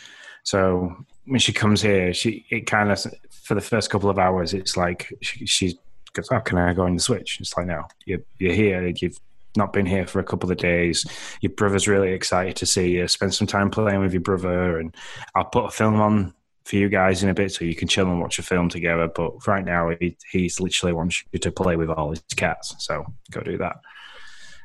[0.44, 0.94] So
[1.28, 4.78] when she comes here, she it kind of for the first couple of hours, it's
[4.78, 5.80] like she, she
[6.14, 8.86] goes, "Oh, can I go on the Switch?" It's like, "No, you're, you're here.
[8.88, 9.20] You've
[9.56, 11.06] not been here for a couple of days.
[11.42, 13.08] Your brother's really excited to see you.
[13.08, 14.96] Spend some time playing with your brother, and
[15.36, 18.10] I'll put a film on for you guys in a bit so you can chill
[18.10, 19.08] and watch a film together.
[19.08, 22.76] But right now, he, he's literally wants you to play with all his cats.
[22.80, 23.78] So go do that.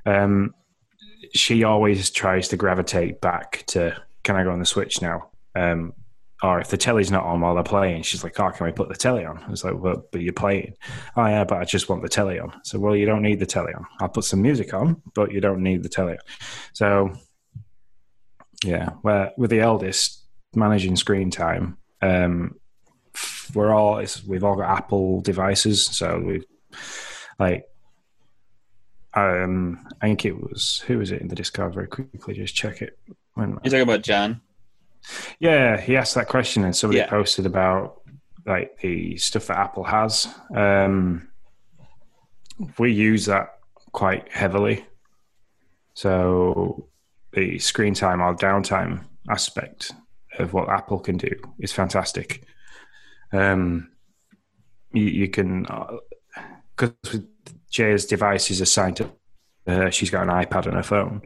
[0.06, 0.54] Um,
[1.32, 5.94] she always tries to gravitate back to, "Can I go on the Switch now?" Um,
[6.42, 8.88] or if the telly's not on while they're playing, she's like, "Oh, can we put
[8.88, 10.74] the telly on?" I was like, "Well, but you're playing."
[11.16, 12.52] Oh yeah, but I just want the telly on.
[12.64, 13.86] So well, you don't need the telly on.
[14.00, 16.18] I'll put some music on, but you don't need the telly on.
[16.72, 17.12] So
[18.64, 20.24] yeah, where with the eldest
[20.54, 22.56] managing screen time, um,
[23.54, 26.42] we're all we've all got Apple devices, so we
[27.38, 27.66] like.
[29.14, 31.74] Um, I think it was who was it in the Discord?
[31.74, 32.98] Very quickly, just check it.
[33.34, 34.40] When You're talking about John.
[35.38, 37.08] Yeah, he asked that question, and somebody Yeah.
[37.08, 38.00] posted about
[38.46, 40.26] like the stuff that Apple has.
[40.54, 41.28] Um,
[42.78, 43.58] we use that
[43.92, 44.84] quite heavily.
[45.94, 46.88] So
[47.32, 49.92] the screen time or downtime aspect
[50.38, 52.44] of what Apple can do is fantastic.
[53.32, 53.90] Um,
[54.92, 55.66] you, you can
[56.76, 57.20] because
[57.70, 59.10] Jay's device is assigned to
[59.66, 59.90] her.
[59.90, 61.22] She's got an iPad and a phone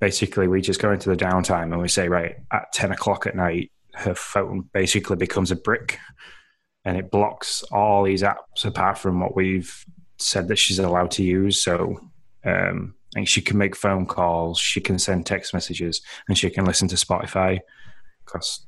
[0.00, 3.36] basically we just go into the downtime and we say right at 10 o'clock at
[3.36, 5.98] night her phone basically becomes a brick
[6.84, 9.84] and it blocks all these apps apart from what we've
[10.18, 11.62] said that she's allowed to use.
[11.62, 12.00] So
[12.44, 16.64] um, and she can make phone calls she can send text messages and she can
[16.64, 17.58] listen to spotify
[18.24, 18.66] because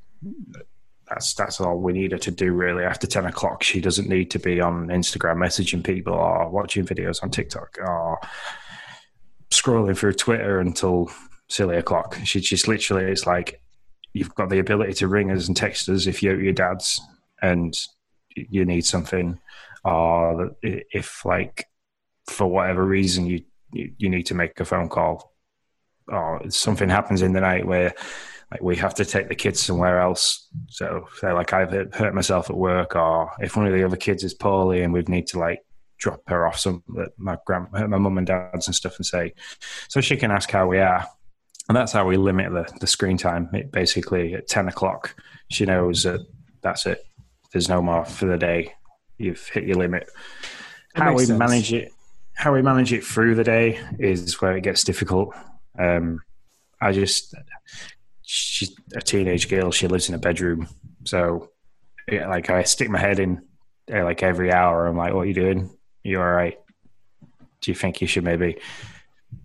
[1.07, 2.83] that's that's all we need her to do really.
[2.83, 7.23] After 10 o'clock she doesn't need to be on instagram messaging people or watching videos
[7.23, 8.19] on tiktok or
[9.53, 11.11] scrolling through Twitter until
[11.49, 12.17] silly o'clock.
[12.23, 13.61] She just literally, it's like
[14.13, 17.01] you've got the ability to ring us and text us if you're your dad's
[17.41, 17.75] and
[18.35, 19.39] you need something,
[19.83, 21.67] or if like
[22.27, 25.33] for whatever reason you you, need to make a phone call,
[26.07, 27.93] or something happens in the night where
[28.51, 30.47] like we have to take the kids somewhere else.
[30.69, 34.23] So, say like I've hurt myself at work, or if one of the other kids
[34.23, 35.59] is poorly and we need to like
[36.03, 36.83] drop her off some
[37.17, 39.33] my grand my mum and dad's and stuff and say
[39.87, 41.07] so she can ask how we are.
[41.69, 43.49] And that's how we limit the, the screen time.
[43.53, 45.15] It basically at 10 o'clock
[45.49, 46.19] she knows that
[46.61, 47.05] that's it.
[47.53, 48.73] There's no more for the day.
[49.17, 50.09] You've hit your limit.
[50.95, 51.39] That how we sense.
[51.39, 51.91] manage it
[52.35, 55.33] how we manage it through the day is where it gets difficult.
[55.79, 56.21] Um
[56.81, 57.33] i just
[58.23, 59.71] she's a teenage girl.
[59.71, 60.67] She lives in a bedroom.
[61.05, 61.51] So
[62.11, 63.41] yeah, like i stick my head in
[63.89, 64.85] uh, like every hour.
[64.85, 65.69] I'm like what are you doing
[66.03, 66.59] you all right?
[67.61, 68.57] Do you think you should maybe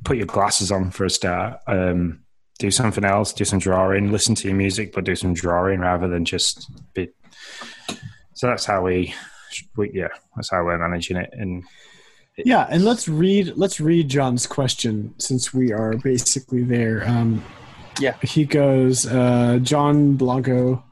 [0.05, 1.61] put your glasses on for a start?
[1.67, 2.21] Um,
[2.59, 6.09] do something else, do some drawing, listen to your music, but do some drawing rather
[6.09, 7.09] than just be.
[8.35, 9.15] So that's how we,
[9.77, 11.31] we yeah, that's how we're managing it.
[11.33, 11.65] And
[12.37, 17.07] Yeah, and let's read let's read John's question since we are basically there.
[17.07, 17.45] Um,
[18.01, 20.85] yeah, he goes, uh, John Blanco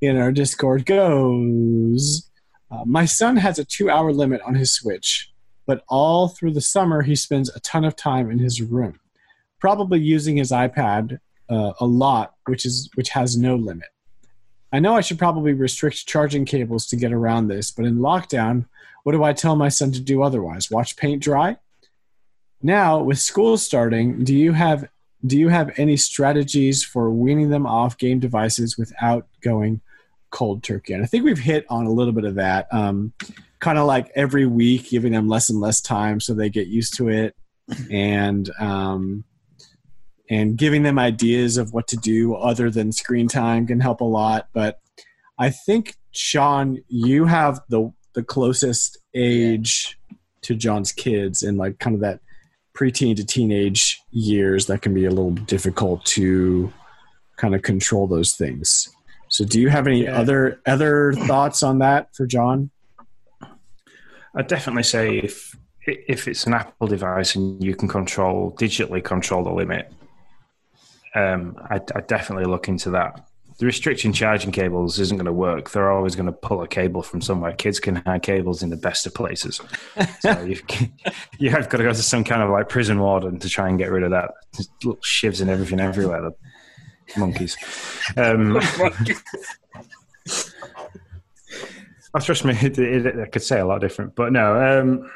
[0.00, 2.28] in our Discord goes,
[2.70, 5.32] uh, My son has a two hour limit on his Switch,
[5.66, 8.98] but all through the summer he spends a ton of time in his room,
[9.58, 13.88] probably using his iPad uh, a lot, which is which has no limit.
[14.72, 18.66] I know I should probably restrict charging cables to get around this, but in lockdown,
[19.02, 20.70] what do I tell my son to do otherwise?
[20.70, 21.56] Watch paint dry?
[22.62, 24.88] Now, with school starting, do you have
[25.26, 29.80] do you have any strategies for weaning them off game devices without going
[30.30, 30.92] cold turkey?
[30.92, 32.66] And I think we've hit on a little bit of that.
[32.72, 33.12] Um,
[33.60, 36.96] kind of like every week, giving them less and less time so they get used
[36.96, 37.34] to it,
[37.90, 39.24] and um,
[40.30, 44.04] and giving them ideas of what to do other than screen time can help a
[44.04, 44.48] lot.
[44.52, 44.80] But
[45.38, 49.98] I think Sean, you have the the closest age
[50.42, 52.20] to John's kids and like kind of that
[52.76, 56.72] preteen to teenage years that can be a little difficult to
[57.36, 58.88] kind of control those things.
[59.28, 60.18] So do you have any Yeah.
[60.18, 62.70] other other thoughts on that for John?
[64.34, 65.56] I'd definitely say if
[65.86, 69.90] if it's an Apple device and you can control digitally control the limit,
[71.14, 73.24] um, I'd, I'd definitely look into that.
[73.58, 75.70] The restricting charging cables isn't going to work.
[75.70, 77.52] They're always going to pull a cable from somewhere.
[77.54, 79.60] Kids can hide cables in the best of places.
[80.20, 80.62] So you've,
[81.38, 83.78] you have got to go to some kind of like prison warden to try and
[83.78, 84.30] get rid of that.
[84.54, 86.30] Just little shivs and everything everywhere.
[87.16, 87.56] Monkeys.
[88.16, 88.60] Um,
[92.14, 95.10] Oh, trust me, it, it, it, I could say a lot different, but no, um,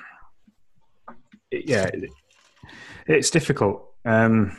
[1.50, 2.10] yeah, it,
[3.06, 3.88] it's difficult.
[4.04, 4.56] Um,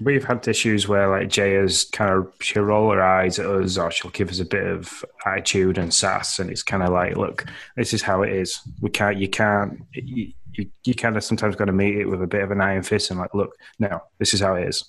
[0.00, 3.76] we've had issues where like Jay has kind of she'll roll her eyes at us,
[3.76, 7.16] or she'll give us a bit of attitude and sass, and it's kind of like,
[7.16, 7.46] look,
[7.76, 8.60] this is how it is.
[8.80, 12.22] We can't, you can't, you, you, you kind of sometimes got to meet it with
[12.22, 14.84] a bit of an iron fist and like, look, no, this is how it is.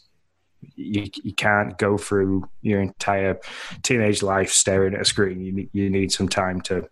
[0.76, 3.40] You, you can't go through your entire
[3.84, 5.42] teenage life staring at a screen.
[5.42, 6.88] You you need some time to,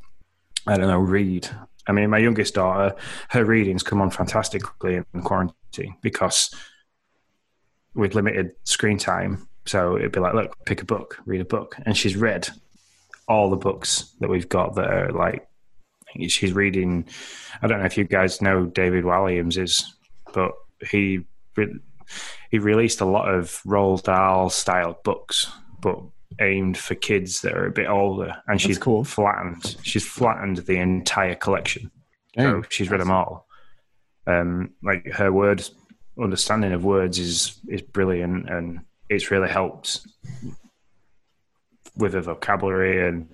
[0.68, 1.50] I don't know, read.
[1.88, 2.96] I mean, my youngest daughter,
[3.30, 6.54] her readings come on fantastically in quarantine because
[7.96, 9.48] with limited screen time.
[9.66, 11.76] So it'd be like, look, pick a book, read a book.
[11.86, 12.50] And she's read
[13.28, 15.48] all the books that we've got that are like,
[16.28, 17.08] she's reading.
[17.62, 19.96] I don't know if you guys know David Walliams is,
[20.34, 20.54] but
[20.90, 21.26] he
[22.52, 25.52] he released a lot of Roald Dahl style books,
[25.82, 26.00] but
[26.40, 28.36] aimed for kids that are a bit older.
[28.48, 29.04] And she's cool.
[29.04, 29.78] flattened.
[29.84, 31.92] She's flattened the entire collection.
[32.36, 32.64] Dang.
[32.64, 33.48] So she's read them all.
[34.28, 35.72] Um, like her words,
[36.22, 40.02] understanding of words is is brilliant, and it's really helped
[41.96, 43.30] with her vocabulary and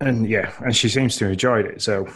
[0.00, 1.82] and yeah, and she seems to have enjoyed it.
[1.82, 2.08] So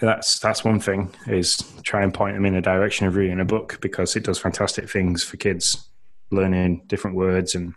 [0.00, 3.44] that's that's one thing is try and point them in a direction of reading a
[3.44, 5.88] book because it does fantastic things for kids
[6.30, 7.74] learning different words and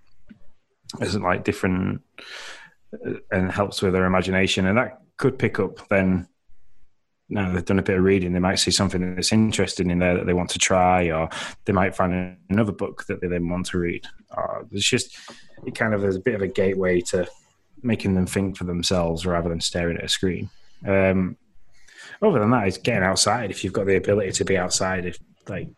[1.02, 2.02] isn't like different
[3.06, 4.66] uh, and helps with their imagination.
[4.66, 6.28] And that could pick up then
[7.28, 10.16] now they've done a bit of reading they might see something that's interesting in there
[10.16, 11.28] that they want to try or
[11.66, 14.06] they might find another book that they then want to read.
[14.36, 15.18] Uh, it's just
[15.66, 17.28] it kind of is a bit of a gateway to
[17.82, 20.50] making them think for themselves rather than staring at a screen.
[20.86, 21.38] Um,
[22.22, 23.52] other than that, it's getting outside.
[23.52, 25.70] If you've got the ability to be outside, if like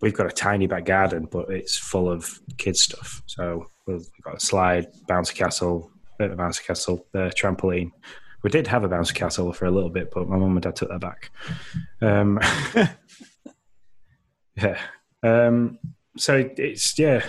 [0.00, 3.22] we've got a tiny back garden, but it's full of kids stuff.
[3.26, 7.90] So we've got a slide, bouncy castle, bit of bouncy castle, the trampoline.
[8.42, 10.76] We did have a bouncy castle for a little bit, but my mum and dad
[10.76, 11.30] took that back.
[12.00, 12.38] Um,
[14.56, 14.80] yeah.
[15.22, 15.78] Um,
[16.16, 17.24] so it's yeah.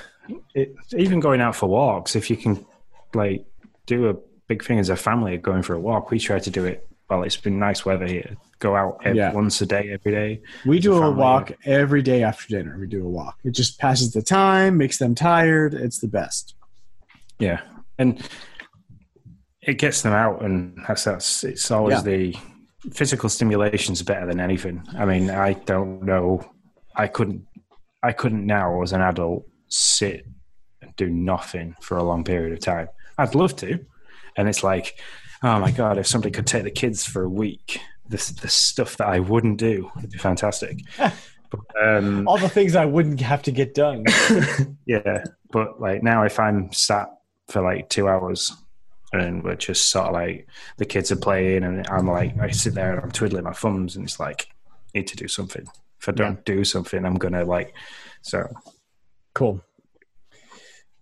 [0.53, 2.65] It, even going out for walks, if you can
[3.13, 3.45] like
[3.85, 4.15] do a
[4.47, 6.86] big thing as a family going for a walk, we try to do it.
[7.09, 8.35] Well, it's been nice weather here.
[8.59, 9.31] Go out every, Yeah.
[9.31, 10.41] once a day, every day.
[10.65, 12.77] We do a walk every day after dinner.
[12.77, 13.37] We do a walk.
[13.45, 15.73] It just passes the time, makes them tired.
[15.73, 16.55] It's the best.
[17.39, 17.61] Yeah,
[17.97, 18.21] and
[19.61, 21.43] it gets them out, and that's that's.
[21.43, 22.01] It's always Yeah.
[22.01, 22.35] the
[22.91, 24.83] physical stimulation's better than anything.
[24.97, 26.43] I mean, I don't know.
[26.95, 27.45] I couldn't.
[28.03, 30.25] I couldn't now, as an adult, sit
[30.81, 32.87] and do nothing for a long period of time.
[33.17, 33.79] I'd love to,
[34.35, 34.99] and it's like,
[35.43, 38.97] oh my god, if somebody could take the kids for a week, this the stuff
[38.97, 40.81] that I wouldn't do would be fantastic.
[40.97, 44.05] but, um, All the things I wouldn't have to get done.
[44.85, 47.09] yeah, but like now, if I'm sat
[47.47, 48.55] for like two hours
[49.13, 52.73] and we're just sort of like the kids are playing, and I'm like, I sit
[52.73, 55.65] there and I'm twiddling my thumbs, and it's like, I need to do something.
[55.99, 57.73] If I don't do something, I'm gonna like,
[58.21, 58.47] so
[59.37, 59.61] Cool.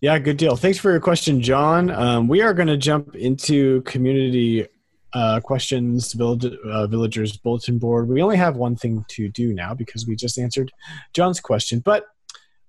[0.06, 0.56] Yeah, good deal.
[0.56, 1.89] Thanks for your question, John.
[1.89, 4.68] Um, we are going to jump into community
[5.14, 8.08] uh, questions, village, uh, villagers bulletin board.
[8.08, 10.72] We only have one thing to do now because we just answered
[11.14, 12.06] John's question, but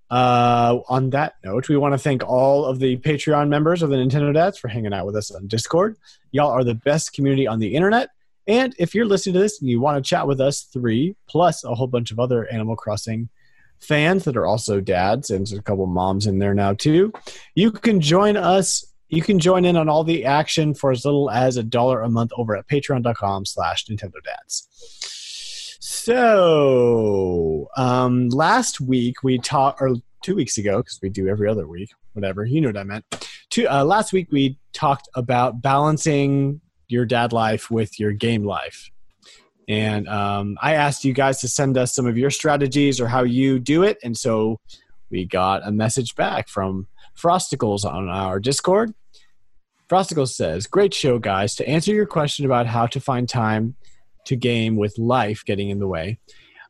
[0.09, 3.97] uh, on that note, we want to thank all of the Patreon members of the
[3.97, 5.99] Nintendo Dads for hanging out with us on Discord.
[6.33, 8.09] Y'all are the best community on the internet.
[8.47, 11.65] And if you're listening to this and you want to chat with us three, plus
[11.65, 13.29] a whole bunch of other Animal Crossing
[13.81, 17.13] fans that are also dads, and there's a couple moms in there now too,
[17.55, 18.85] you can join us.
[19.09, 22.09] You can join in on all the action for as little as a dollar a
[22.09, 24.69] month over at patreon.com slash Nintendo Dads.
[25.79, 31.69] So, um, last week we talked, or two weeks ago, because we do every other
[31.69, 33.29] week, whatever, you know what I meant.
[33.51, 38.91] Two, uh, last week we talked about balancing your dad life with your game life.
[39.69, 43.25] And um, I asked you guys to send us some of your strategies or how
[43.25, 43.99] you do it.
[44.05, 44.61] And so
[45.11, 46.87] we got a message back from
[47.17, 48.95] Frosticles on our Discord.
[49.89, 51.55] Frosticles says, Great show, guys.
[51.57, 53.77] To answer your question about how to find time
[54.25, 56.19] to game with life getting in the way,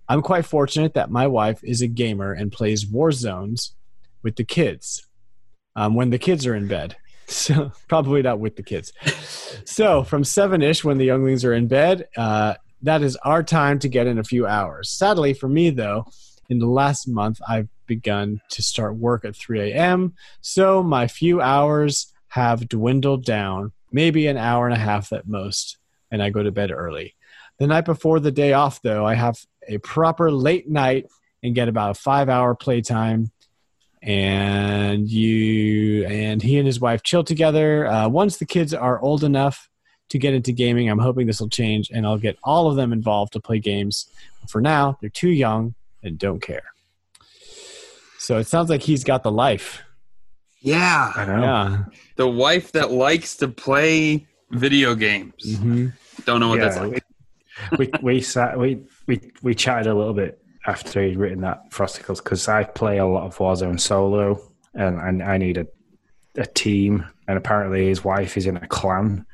[0.09, 3.75] I'm quite fortunate that my wife is a gamer and plays war zones
[4.23, 5.07] with the kids
[5.75, 6.97] um, when the kids are in bed.
[7.29, 8.93] So probably not with the kids.
[9.65, 13.79] So from seven ish, when the younglings are in bed, uh, that is our time
[13.81, 14.91] to get in a few hours.
[14.91, 16.07] Sadly for me, though,
[16.49, 20.15] in the last month, I've begun to start work at 3 a.m.
[20.41, 25.79] So my few hours have dwindled down, maybe an hour and a half at most,
[26.11, 27.15] and I go to bed early.
[27.59, 31.07] The night before the day off, though, I have a proper late night
[31.43, 33.31] and get about a five hour playtime
[34.03, 37.87] and you and he and his wife chill together.
[37.87, 39.69] Uh, once the kids are old enough
[40.11, 42.93] to get into gaming, I'm hoping this will change, and I'll get all of them
[42.93, 44.09] involved to play games.
[44.41, 46.63] But for now, they're too young and don't care.
[48.19, 49.83] So it sounds like he's got the life.
[50.61, 51.13] Yeah.
[51.15, 51.41] I know.
[51.41, 51.85] Yeah.
[52.17, 55.57] The wife that likes to play video games.
[55.59, 55.89] hmm
[56.25, 57.05] Don't know what that's like.
[57.79, 62.23] we we sat we we we chatted a little bit after he'd written that Frosticles
[62.23, 64.41] because I play a lot of Warzone solo
[64.75, 65.67] and, I I need a
[66.37, 69.25] a team and apparently his wife is in a clan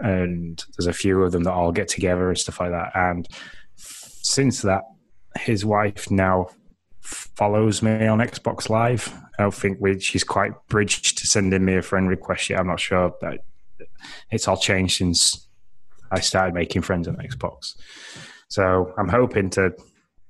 [0.00, 3.28] and there's a few of them that all get together and stuff like that and
[3.76, 4.82] since that
[5.38, 6.48] his wife now
[7.00, 9.12] follows me on Xbox Live.
[9.38, 12.60] I don't think we, she's quite bridged to sending me a friend request yet.
[12.60, 13.44] I'm not sure, but
[14.30, 15.48] it's all changed since
[16.10, 17.74] I started making friends on Xbox.
[18.48, 19.74] So I'm hoping to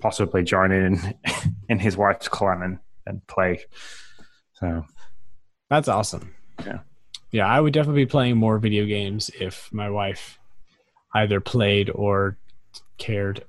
[0.00, 1.14] possibly join in
[1.68, 3.64] in his wife's clan and, and play.
[4.54, 4.84] So
[5.70, 6.34] That's awesome.
[6.64, 6.80] Yeah.
[7.30, 10.38] Yeah, I would definitely be playing more video games if my wife
[11.14, 12.38] either played or
[12.96, 13.44] cared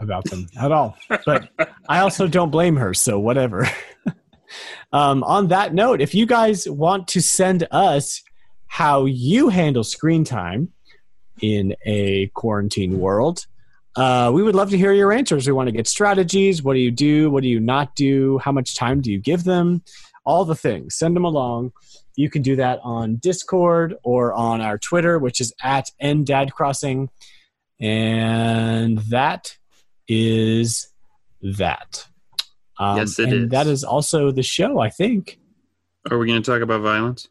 [0.00, 0.96] about them at all.
[1.24, 1.48] But
[1.88, 3.68] I also don't blame her, so whatever.
[4.92, 8.22] um, on that note, if you guys want to send us
[8.66, 10.72] how you handle screen time
[11.40, 13.46] in a quarantine world,
[13.96, 15.46] uh, we would love to hear your answers.
[15.46, 16.62] We want to get strategies.
[16.62, 17.30] What do you do?
[17.30, 18.38] What do you not do?
[18.38, 19.82] How much time do you give them?
[20.24, 20.94] All the things.
[20.96, 21.72] Send them along.
[22.16, 27.08] You can do that on Discord or on our Twitter, which is at ndadcrossing.
[27.80, 29.56] And that
[30.08, 30.88] is
[31.42, 32.06] that.
[32.78, 33.50] Um, Yes, it and is.
[33.50, 35.38] That is also the show, I think.
[36.10, 37.28] Are we going to talk about violence?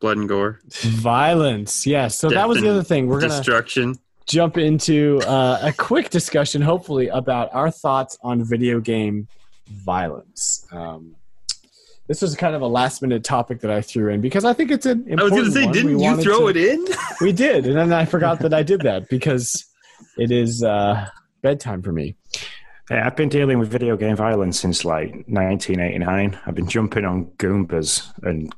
[0.00, 0.60] Blood and gore?
[0.70, 1.86] Violence.
[1.86, 2.18] Yes.
[2.18, 3.06] So that was the other thing.
[3.06, 3.98] We're going to Destruction?
[4.26, 9.28] jump into uh, a quick discussion, hopefully, about our thoughts on video game
[9.68, 10.66] violence.
[10.72, 11.16] Um,
[12.08, 14.70] this was kind of a last minute topic that I threw in because I think
[14.70, 15.72] it's an important I was going to say, one.
[15.72, 16.84] didn't We you throw to- it in?
[17.20, 19.64] We did, and then I forgot that I did that because
[20.18, 21.08] it is uh,
[21.42, 22.16] bedtime for me.
[22.90, 26.38] yeah, I've been dealing with video game violence since like 1989.
[26.46, 28.54] I've been jumping on Goombas and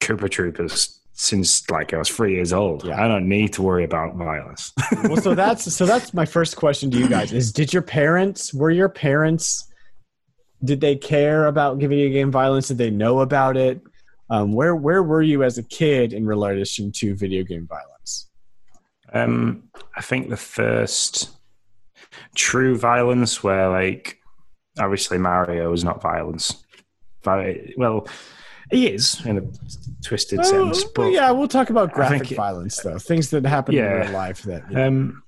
[0.00, 2.84] Koopa Troopers since like I was three years old.
[2.84, 3.02] Yeah.
[3.02, 4.72] I don't need to worry about violence.
[5.04, 8.52] Well, so that's so that's my first question to you guys: Is did your parents
[8.52, 9.68] were your parents
[10.64, 12.68] did they care about video game violence?
[12.68, 13.80] Did they know about it?
[14.30, 18.28] Um, where where were you as a kid in relation to video game violence?
[19.12, 19.64] Um,
[19.96, 21.30] I think the first
[22.34, 24.18] true violence, where like
[24.78, 26.64] obviously Mario is not violence.
[27.24, 28.08] Vi- Well,
[28.70, 29.42] he is in a
[30.06, 33.84] twisted sense, but yeah, we'll talk about graphic think- violence though, things that happen in
[33.84, 34.42] real life.
[34.42, 34.86] That know.
[34.88, 35.22] Um,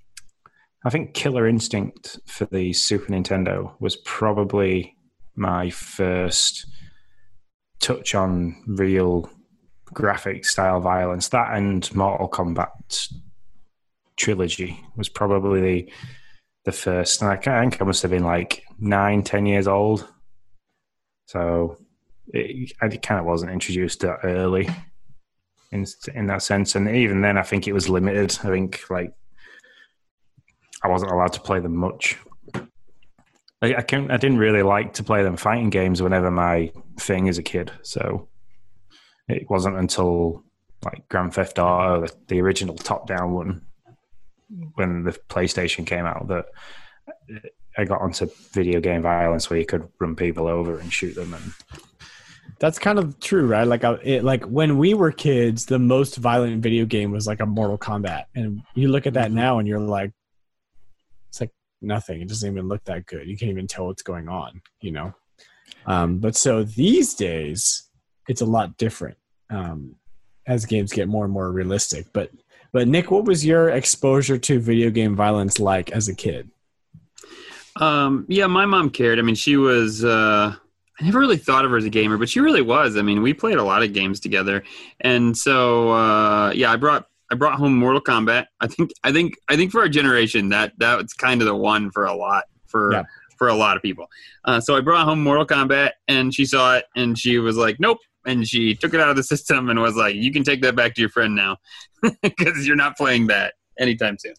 [0.86, 4.93] I think Killer Instinct for the Super Nintendo was probably
[5.36, 6.66] my first
[7.80, 9.30] touch on real
[9.84, 11.28] graphic style violence.
[11.28, 13.12] That and Mortal Kombat
[14.16, 15.92] trilogy was probably the,
[16.64, 17.22] the first.
[17.22, 20.08] And I think I must have been like nine, ten years old.
[21.26, 21.78] So
[22.28, 24.68] it, I kind of wasn't introduced that early
[25.72, 26.74] in in that sense.
[26.74, 28.38] And even then, I think it was limited.
[28.42, 29.12] I think like
[30.82, 32.16] I wasn't allowed to play them much.
[33.64, 37.28] I, I can I didn't really like to play them fighting games whenever my thing
[37.28, 37.72] as a kid.
[37.82, 38.28] So
[39.28, 40.44] it wasn't until
[40.84, 43.62] like Grand Theft Auto, the, the original top-down one,
[44.74, 46.44] when the PlayStation came out, that
[47.78, 51.32] I got onto video game violence where you could run people over and shoot them.
[51.32, 51.52] And
[52.60, 53.66] That's kind of true, right?
[53.66, 57.40] Like, I, it, like when we were kids, the most violent video game was like
[57.40, 59.36] a Mortal Kombat, and you look at that mm-hmm.
[59.36, 60.12] now, and you're like, like
[61.84, 62.20] nothing.
[62.20, 63.26] It doesn't even look that good.
[63.26, 65.14] You can't even tell what's going on, you know.
[65.86, 67.88] Um, but so these days,
[68.28, 69.16] it's a lot different
[69.50, 69.96] um,
[70.46, 72.06] as games get more and more realistic.
[72.12, 72.30] But
[72.72, 76.50] but Nick, what was your exposure to video game violence like as a kid?
[77.76, 79.18] Um, yeah, my mom cared.
[79.18, 80.04] I mean, she was.
[80.04, 80.54] Uh,
[81.00, 82.96] I never really thought of her as a gamer, but she really was.
[82.96, 84.62] I mean, we played a lot of games together,
[85.00, 88.46] and so uh, yeah, I brought I brought home Mortal Kombat.
[88.60, 91.90] I think I think I think for our generation that that's kind of the one
[91.90, 93.02] for a lot for Yeah.
[93.38, 94.06] for a lot of people.
[94.44, 97.80] Uh, so I brought home Mortal Kombat, and she saw it, and she was like,
[97.80, 100.62] "Nope." And she took it out of the system and was like, "You can take
[100.62, 101.56] that back to your friend now,
[102.22, 104.34] because you're not playing that anytime soon."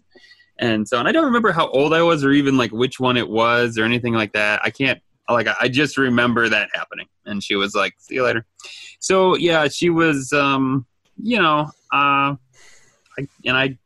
[0.58, 3.18] And so, and I don't remember how old I was, or even like which one
[3.18, 4.62] it was, or anything like that.
[4.64, 7.08] I can't like I just remember that happening.
[7.26, 8.46] And she was like, "See you later."
[9.00, 10.86] So yeah, she was, um,
[11.22, 12.36] you know, uh,
[13.20, 13.78] I, and I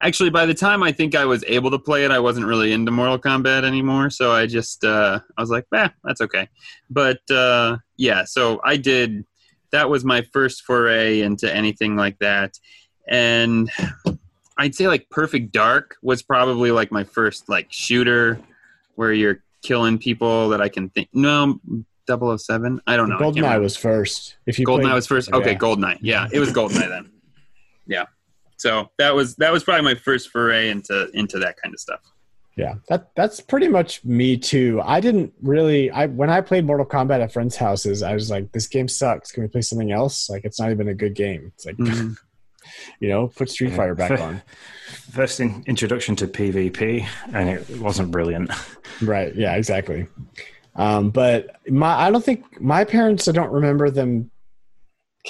[0.00, 2.72] actually by the time I think I was able to play it, I wasn't really
[2.72, 4.10] into Mortal Kombat anymore.
[4.10, 6.48] So I just uh, I was like, "Eh, that's okay."
[6.90, 9.24] But uh, yeah, so I did.
[9.70, 12.58] That was my first foray into anything like that,
[13.06, 13.70] and
[14.56, 18.40] I'd say like Perfect Dark was probably like my first like shooter
[18.94, 21.08] where you're killing people that I can think.
[21.12, 21.60] No,
[22.08, 22.80] 007.
[22.86, 23.18] I don't know.
[23.18, 24.36] Goldeneye was first.
[24.46, 25.32] If you Goldeneye played- was first.
[25.32, 25.58] Okay, Yeah.
[25.58, 25.98] Goldeneye.
[26.00, 27.10] Yeah, it was Goldeneye then.
[27.86, 28.06] Yeah.
[28.58, 32.00] So that was that was probably my first foray into into that kind of stuff.
[32.56, 34.80] Yeah, that that's pretty much me too.
[34.84, 35.90] I didn't really.
[35.92, 39.30] I when I played Mortal Kombat at friends' houses, I was like, "This game sucks.
[39.30, 41.52] Can we play something else?" Like, it's not even a good game.
[41.54, 42.16] It's like, Mhm.
[43.00, 43.76] you know, put Street Yeah.
[43.76, 44.42] Fighter back on.
[45.12, 48.50] first in, introduction to PvP, and it wasn't brilliant.
[49.02, 49.32] Right.
[49.36, 49.54] Yeah.
[49.54, 50.08] Exactly.
[50.74, 53.28] Um, but my, I don't think my parents.
[53.28, 54.32] I don't remember them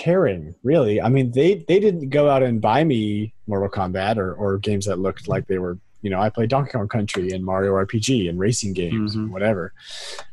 [0.03, 1.01] caring really.
[1.01, 4.87] I mean, they they didn't go out and buy me Mortal Kombat or or games
[4.87, 5.79] that looked like they were.
[6.03, 9.33] You know, I played Donkey Kong Country and Mario RPG and racing games and Mhm.
[9.33, 9.73] whatever.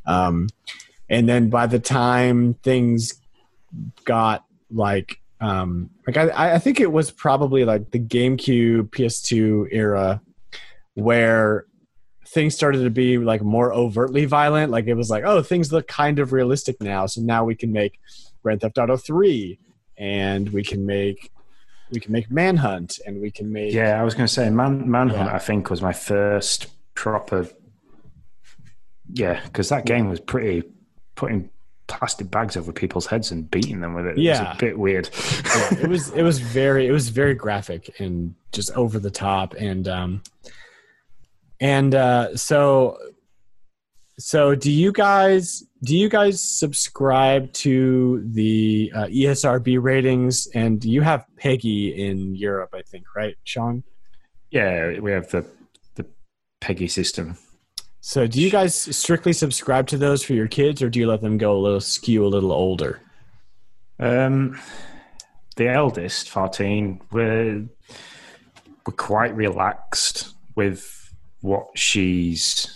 [0.06, 0.48] Um,
[1.10, 3.16] and then by the time things
[4.06, 10.22] got like um like I, I think it was probably like the GameCube PS2 era
[10.94, 11.66] where
[12.28, 15.88] things started to be like more overtly violent like it was like oh things look
[15.88, 18.00] kind of realistic now so now we can make
[18.46, 19.58] Grand Theft Auto 3
[19.98, 21.32] and we can make
[21.92, 24.88] we can make Manhunt and we can make Yeah, I was going to say Man,
[24.90, 25.30] Manhunt.
[25.30, 25.36] Yeah.
[25.36, 27.48] I think was my first proper.
[29.12, 30.62] Yeah, because that game was pretty
[31.16, 31.50] putting
[31.88, 34.18] plastic bags over people's heads and beating them with it.
[34.18, 34.50] It Yeah.
[34.50, 35.10] was a bit weird.
[35.56, 39.56] Yeah, it was it was very it was very graphic and just over the top
[39.56, 40.22] and um
[41.60, 42.98] and uh so
[44.18, 50.48] so do you guys do you guys subscribe to the uh, ESRB ratings?
[50.48, 53.84] And you have PEGI in Europe I think right Sean?
[54.52, 55.46] Yeah, we have the
[55.96, 56.06] the
[56.62, 57.38] PEGI system.
[58.00, 61.22] so do you guys strictly subscribe to those for your kids or do you let
[61.22, 63.02] them go a little skew a little older?
[64.00, 64.60] Um,
[65.56, 67.66] the eldest, fourteen, we're
[68.86, 72.75] we're quite relaxed with what she's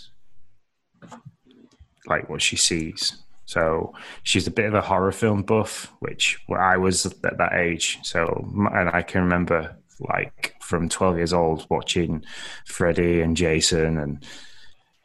[2.09, 3.23] like, what she sees.
[3.45, 7.53] So she's a bit of a horror film buff, which well, I was at that
[7.53, 7.97] age.
[8.03, 12.23] So and I can remember like from twelve years old watching
[12.65, 14.23] Freddy and Jason and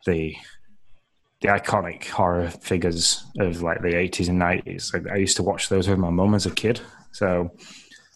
[0.04, 0.36] the
[1.40, 4.94] the iconic horror figures of like the 80s and 90s.
[4.94, 6.80] I, I used to watch those with my mum as a kid.
[7.12, 7.50] So,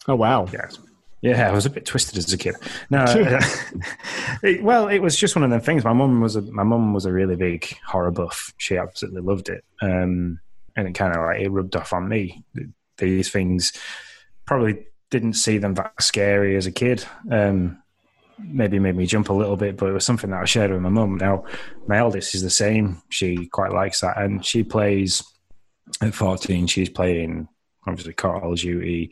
[0.07, 0.67] oh wow yeah.
[1.21, 2.55] Yeah, I was a bit twisted as a kid.
[2.89, 3.03] No,
[4.43, 5.83] it- well, it was just one of them things.
[5.83, 8.53] My mum was a my mum was a really big horror buff.
[8.57, 10.39] She absolutely loved it, um,
[10.75, 12.43] and it kind of like it rubbed off on me.
[12.97, 13.73] These things
[14.45, 17.03] probably didn't see them that scary as a kid.
[17.31, 17.81] Um,
[18.37, 20.81] maybe made me jump a little bit, but it was something that I shared with
[20.81, 21.17] my mum.
[21.17, 21.43] Now,
[21.87, 23.01] my eldest is the same.
[23.09, 25.21] She quite likes that, and she plays
[26.01, 26.67] at fourteen.
[26.67, 27.47] She's playing
[27.87, 29.11] obviously Call of Duty,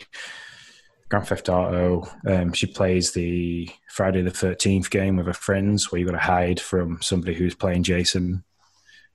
[1.10, 2.08] Grand Theft Auto.
[2.28, 6.18] Um, she plays the Friday the Thirteenth game with her friends, where you got to
[6.18, 8.44] hide from somebody who's playing Jason.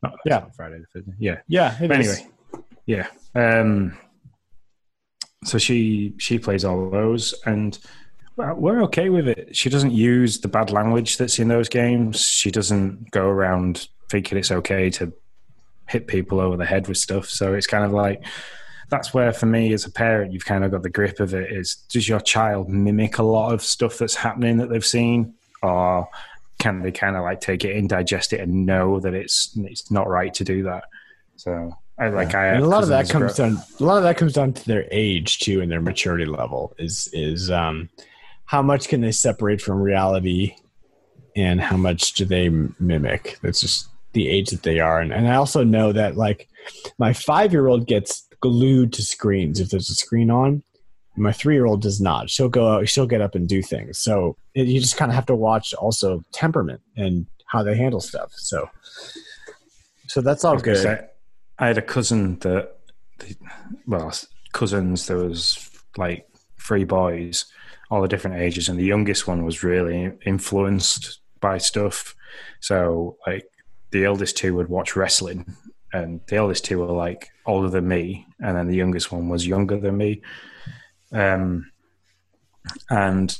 [0.02, 0.44] Not, Yeah.
[0.56, 1.16] Friday the Thirteenth.
[1.18, 2.18] Yeah, yeah but is.
[2.18, 2.30] anyway,
[2.86, 3.06] yeah.
[3.34, 3.96] Um,
[5.44, 7.78] so she she plays all those, and
[8.36, 9.54] we're okay with it.
[9.54, 12.20] She doesn't use the bad language that's in those games.
[12.22, 15.12] She doesn't go around thinking it's okay to
[15.88, 17.28] hit people over the head with stuff.
[17.28, 18.24] So it's kind of like
[18.88, 21.50] that's where for me as a parent you've kind of got the grip of it
[21.52, 25.34] is does your child mimic a lot of stuff that's happening that they've seen?
[25.62, 26.08] Or
[26.58, 29.90] can they kind of like take it in digest it and know that it's it's
[29.90, 30.84] not right to do that?
[31.36, 34.02] So I like I and a lot of that comes grow- down a lot of
[34.04, 37.88] that comes down to their age too and their maturity level is is um
[38.44, 40.54] how much can they separate from reality
[41.34, 43.38] and how much do they m- mimic?
[43.42, 45.00] That's just the age that they are.
[45.00, 46.48] And, and i also know that like
[46.98, 50.62] my five year old gets glued to screens if there's a screen on.
[51.16, 52.28] My three year old does not.
[52.28, 53.98] She'll go out she'll get up and do things.
[53.98, 58.00] So it, you just kind of have to watch also temperament and how they handle
[58.00, 58.32] stuff.
[58.34, 58.68] So
[60.06, 60.82] so that's all I was gonna good.
[60.82, 61.06] Say,
[61.58, 62.76] I had a cousin that,
[63.86, 64.12] well,
[64.52, 65.06] cousins.
[65.06, 66.28] There was like
[66.58, 67.44] three boys,
[67.90, 72.14] all the different ages, and the youngest one was really influenced by stuff.
[72.60, 73.46] So, like,
[73.90, 75.54] the eldest two would watch wrestling,
[75.92, 79.46] and the eldest two were like older than me, and then the youngest one was
[79.46, 80.22] younger than me.
[81.12, 81.70] Um,
[82.90, 83.36] and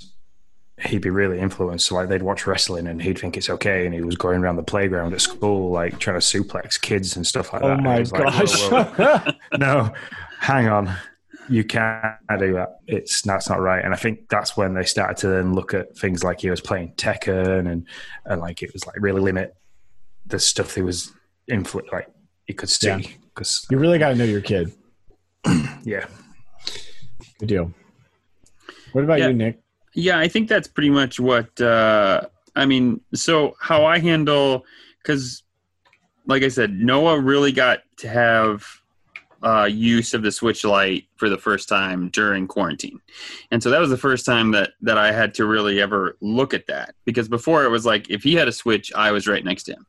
[0.81, 1.87] he'd be really influenced.
[1.87, 4.57] So like they'd watch wrestling and he'd think it's okay, and he was going around
[4.57, 7.79] the playground at school like trying to suplex kids and stuff like oh that.
[7.79, 9.33] It my was like, whoa, whoa.
[9.59, 9.93] no,
[10.41, 10.95] hang on,
[11.49, 12.81] you can't do that.
[12.87, 13.85] It's that's not right.
[13.85, 16.61] And I think that's when they started to then look at things like he was
[16.61, 17.87] playing Tekken and
[18.25, 19.55] and like it was like really limit
[20.27, 21.13] the stuff he was
[21.51, 22.09] influ like
[22.53, 22.99] he could Yeah.
[23.01, 24.73] see because You really got to know your kid.
[25.85, 26.07] yeah.
[27.39, 27.73] Good deal.
[28.93, 29.29] What about Yeah.
[29.29, 29.59] you, Nick?
[29.95, 33.01] Yeah, I think that's pretty much what uh, I mean.
[33.15, 34.65] So how I handle
[35.03, 35.43] because,
[36.27, 38.65] like I said, Noah really got to have
[39.43, 43.01] uh, use of the Switch Lite for the first time during quarantine,
[43.51, 46.55] and so that was the first time that that I had to really ever look
[46.55, 49.45] at that because before it was like if he had a Switch, I was right
[49.45, 49.87] next to him,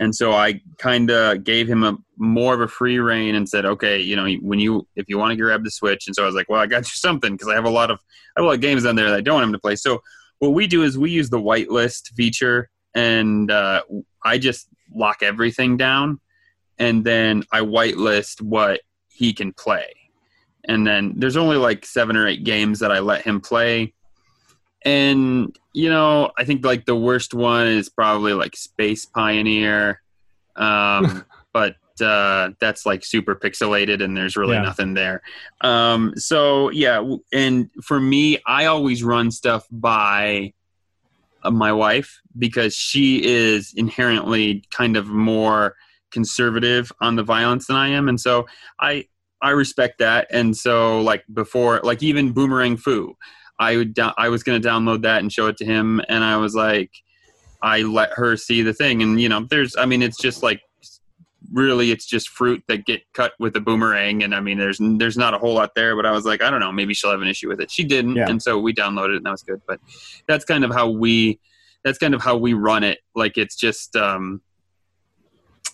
[0.00, 3.64] and so I kind of gave him a more of a free reign and said,
[3.64, 6.26] okay, you know, when you if you want to grab the Switch, and so I
[6.26, 7.98] was like, well, I got you something because I have a lot of
[8.36, 9.76] I have a lot of games on there that I don't want him to play.
[9.76, 10.02] So
[10.38, 13.82] what we do is we use the whitelist feature, and uh,
[14.24, 16.20] I just lock everything down,
[16.78, 19.94] and then I whitelist what he can play.
[20.66, 23.94] And then there's only like seven or eight games that I let him play.
[24.84, 30.00] And you know, I think like the worst one is probably like Space Pioneer,
[30.56, 34.62] um, but uh, that's like super pixelated and there's really Yeah.
[34.62, 35.20] nothing there.
[35.62, 40.52] Um, so yeah, and for me, I always run stuff by
[41.42, 45.74] uh, my wife because she is inherently kind of more
[46.12, 48.46] conservative on the violence than I am, and so
[48.80, 49.06] I
[49.42, 50.26] I respect that.
[50.30, 53.16] And so like before, like even Boomerang Fu,
[53.58, 56.22] I would do- I was going to download that and show it to him, and
[56.24, 56.90] I was like,
[57.62, 60.60] I let her see the thing, and you know, there's I mean, it's just like
[61.52, 65.16] really it's just fruit that get cut with a boomerang and i mean there's there's
[65.16, 67.22] not a whole lot there but i was like i don't know maybe she'll have
[67.22, 68.28] an issue with it she didn't Yeah.
[68.28, 69.80] and so we downloaded it and that was good but
[70.26, 71.38] that's kind of how we
[71.84, 74.42] that's kind of how we run it like it's just um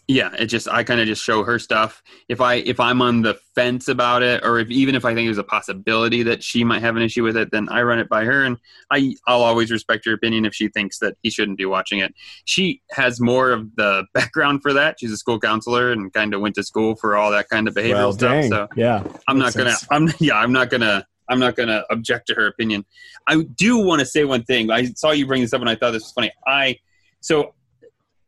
[0.07, 3.23] yeah it just i kind of just show her stuff if i if i'm on
[3.23, 6.63] the fence about it or if even if i think there's a possibility that she
[6.63, 8.59] might have an issue with it then i run it by her and
[8.91, 12.15] i i'll always respect her opinion if she thinks that he shouldn't be watching it
[12.45, 16.41] she has more of the background for that she's a school counselor and kind of
[16.41, 18.51] went to school for all that kind of behavioral well, stuff dang.
[18.51, 19.03] so yeah.
[19.29, 19.73] I'm not gonna.
[19.73, 19.87] sense.
[19.91, 20.37] I'm yeah.
[20.37, 21.07] I'm not gonna.
[21.29, 22.85] I'm not gonna object to her opinion.
[23.27, 24.71] I do want to say one thing.
[24.71, 26.31] I saw you bring this up, and I thought this was funny.
[26.47, 26.79] I
[27.21, 27.55] so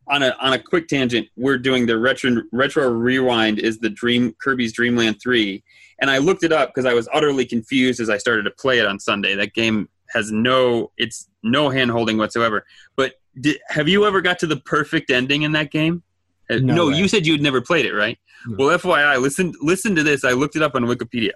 [0.09, 4.35] on a on a quick tangent, we're doing the retro retro rewind is the Dream
[4.41, 5.65] Kirby's Dream Land three,
[6.01, 8.79] and I looked it up because I was utterly confused as I started to play
[8.79, 9.35] it on Sunday.
[9.35, 12.65] That game has no it's no hand holding whatsoever.
[12.97, 16.03] But did, have you ever got to the perfect ending in that game?
[16.49, 18.19] Uh, No no you said you had never played it, right?
[18.47, 18.67] No.
[18.67, 20.25] Well, FYI, listen listen to this.
[20.25, 21.33] I looked it up on Wikipedia.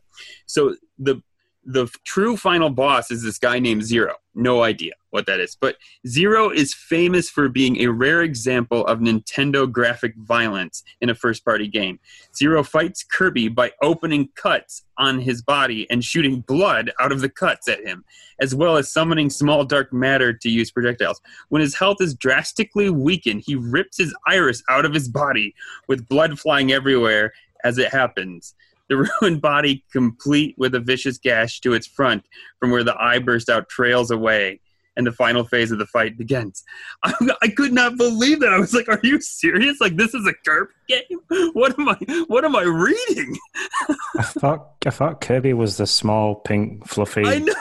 [0.46, 1.22] So the
[1.64, 4.14] the true final boss is this guy named Zero.
[4.34, 5.76] No idea what that is, but
[6.06, 11.66] Zero is famous for being a rare example of Nintendo graphic violence in a first-party
[11.66, 11.98] game.
[12.36, 17.28] Zero fights Kirby by opening cuts on his body and shooting blood out of the
[17.28, 18.04] cuts at him,
[18.40, 21.20] as well as summoning small dark matter to use projectiles.
[21.48, 25.56] When his health is drastically weakened, he rips his iris out of his body
[25.88, 27.32] with blood flying everywhere
[27.64, 28.54] as it happens.
[28.90, 32.24] The ruined body, complete with a vicious gash to its front
[32.58, 34.60] from where the eye burst out, trails away,
[34.96, 36.62] and the final phase of the fight begins.
[37.02, 38.52] I, I could not believe that.
[38.52, 39.80] I was like, "Are you serious?
[39.80, 41.20] Like this is a Kirby game?
[41.52, 41.96] What am I?
[42.28, 43.36] What am I reading?
[44.18, 47.54] I thought I thought Kirby was the small pink fluffy I know."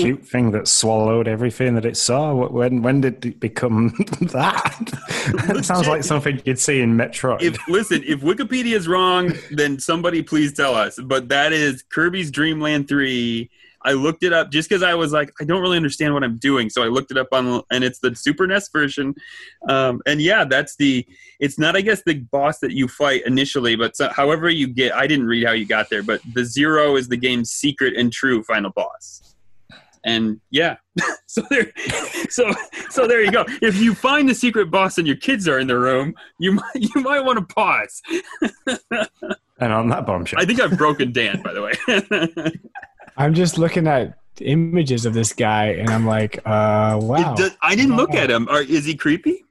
[0.00, 2.34] cute thing that swallowed everything that it saw.
[2.34, 4.90] When when did it become that?
[5.46, 7.42] that sounds like something you'd see in Metroid.
[7.42, 10.98] if listen, if Wikipedia is wrong, then somebody please tell us.
[11.02, 13.50] But that is Kirby's Dream Land 3.
[13.84, 16.38] I looked it up just because I was like, I don't really understand what I'm
[16.38, 16.70] doing.
[16.70, 19.14] So I looked it up on, and it's the Super NES version.
[19.68, 21.06] Um, and yeah, that's the.
[21.40, 24.94] It's not, I guess, the boss that you fight initially, but so, however you get.
[24.94, 28.12] I didn't read how you got there, but the zero is the game's secret and
[28.12, 29.34] true final boss.
[30.04, 30.76] And yeah,
[31.26, 31.72] so there,
[32.28, 32.52] so
[32.90, 33.44] so there you go.
[33.62, 36.74] If you find the secret boss and your kids are in the room, you might
[36.74, 38.02] you might want to pause.
[39.58, 41.72] and on that bombshell, I think I've broken Dan, by the way.
[43.16, 47.34] I'm just looking at images of this guy, and I'm like, uh, wow.
[47.34, 48.48] Does- I didn't look at him.
[48.48, 49.44] Are, is he creepy?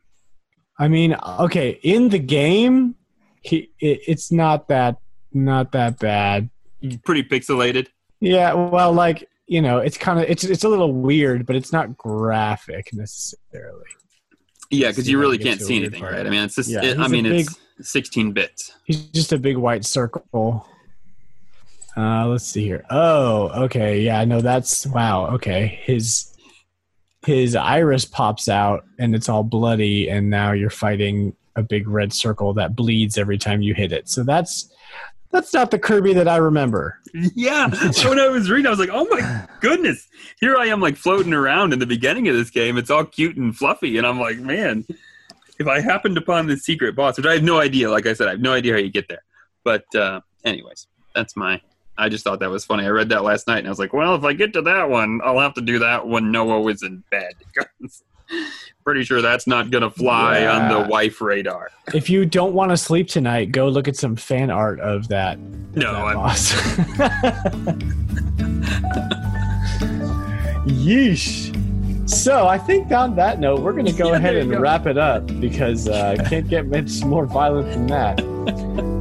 [0.80, 2.96] I mean, okay, in the game,
[3.42, 4.98] he it, it's not that
[5.32, 6.50] not that bad.
[7.06, 7.88] Pretty pixelated.
[8.20, 11.72] Yeah, well, like you know, it's kind of it's it's a little weird, but it's
[11.72, 13.86] not graphic necessarily.
[14.72, 16.14] Yeah, because you really can't see anything, part.
[16.14, 16.26] right?
[16.26, 16.70] I mean, it's just.
[16.70, 17.48] Yeah, it- I mean, big-
[17.78, 18.74] it's 16 bits.
[18.86, 20.68] He's just a big white circle.
[21.96, 22.84] Uh, let's see here.
[22.90, 24.02] Oh, okay.
[24.02, 25.28] Yeah, no, that's wow.
[25.36, 26.30] Okay, his
[27.26, 32.12] his iris pops out and it's all bloody, and now you're fighting a big red
[32.12, 34.10] circle that bleeds every time you hit it.
[34.10, 34.72] So that's
[35.32, 37.00] that's not the Kirby that I remember.
[37.36, 37.70] Yeah.
[38.06, 40.08] when I was reading, I was like, oh my goodness.
[40.40, 42.76] Here I am, like floating around in the beginning of this game.
[42.76, 44.00] It's all cute and fluffy.
[44.00, 44.84] And I'm like, man,
[45.60, 48.28] if I happened upon this secret boss, which I have no idea, like I said,
[48.28, 49.22] I have no idea how you get there.
[49.64, 51.62] But, uh, anyways, that's my.
[51.98, 52.86] I just thought that was funny.
[52.86, 54.90] I read that last night and I was like, well, if I get to that
[54.90, 57.34] one, I'll have to do that when Noah is in bed.
[58.84, 61.70] Pretty sure that's not going to fly on the wife radar.
[61.94, 65.40] If you don't want to sleep tonight, go look at some fan art of that.
[65.40, 66.52] No, that I'm, boss.
[70.66, 71.52] Yeesh.
[72.10, 74.60] So I think on that note, we're going to go Yeah, ahead and go.
[74.60, 78.18] wrap it up because uh, can't get much more violent than that.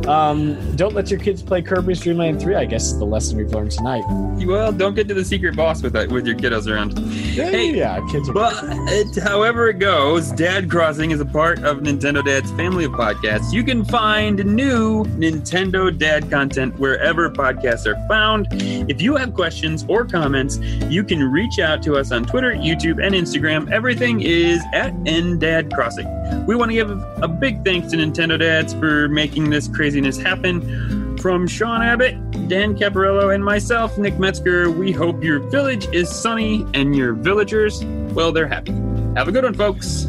[0.06, 3.38] Um, don't let your kids play Kirby's Dream Land 3, I guess is the lesson
[3.38, 4.02] we've learned tonight.
[4.46, 6.98] well, don't get to the secret boss with that, with your kiddos around.
[6.98, 8.32] Hey, yeah, kids are.
[8.32, 12.92] But it, however it goes, Dad Crossing is a part of Nintendo Dad's family of
[12.92, 13.52] podcasts.
[13.52, 18.48] You can find new Nintendo Dad content wherever podcasts are found.
[18.50, 23.04] If you have questions or comments, you can reach out to us on Twitter, YouTube,
[23.04, 23.70] and Instagram.
[23.70, 26.08] Everything is at NDad Crossing.
[26.46, 31.18] We want to give a big thanks to Nintendo Dads for making this craziness happen.
[31.18, 32.14] From Sean Abbott,
[32.48, 37.84] Dan Caparello, and myself, Nick Metzger, we hope your village is sunny and your villagers,
[38.14, 38.72] well, they're happy.
[39.16, 40.04] Have a good one, folks.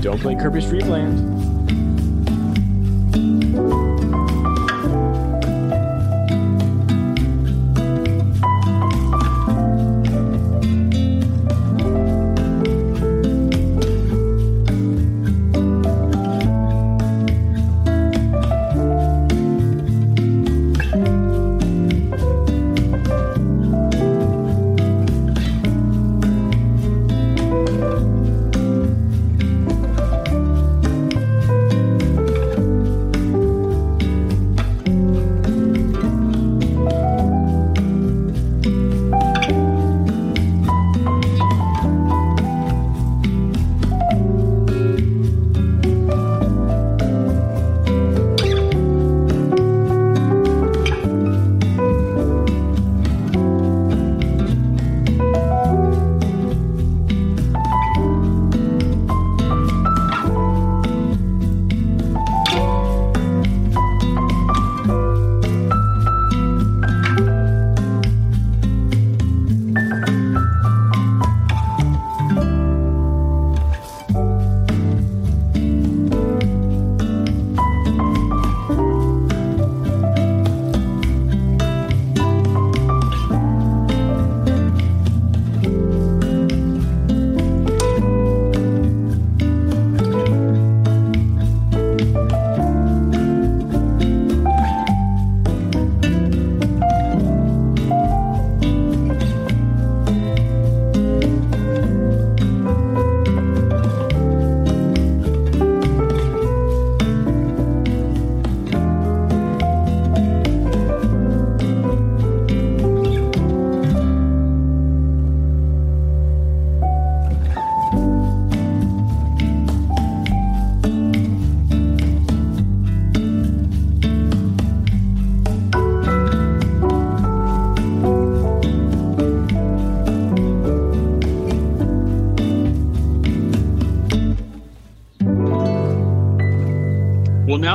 [0.00, 1.47] don't play Kirby's Dream Land.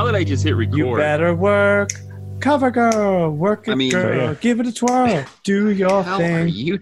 [0.04, 1.90] Now that I just hit record, You better work.
[2.40, 4.16] Cover girl, work it, I mean- girl.
[4.16, 4.34] Yeah.
[4.40, 5.24] Give it a twirl.
[5.44, 6.48] Do your how are thing.
[6.48, 6.78] you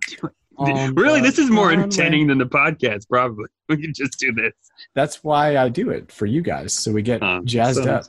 [0.58, 0.94] doing?
[0.94, 3.08] really, this is more entertaining than the podcast.
[3.08, 4.52] Probably we could just do this.
[4.94, 7.42] That's why I do it for you guys, so we get Huh.
[7.44, 8.04] jazzed So- up.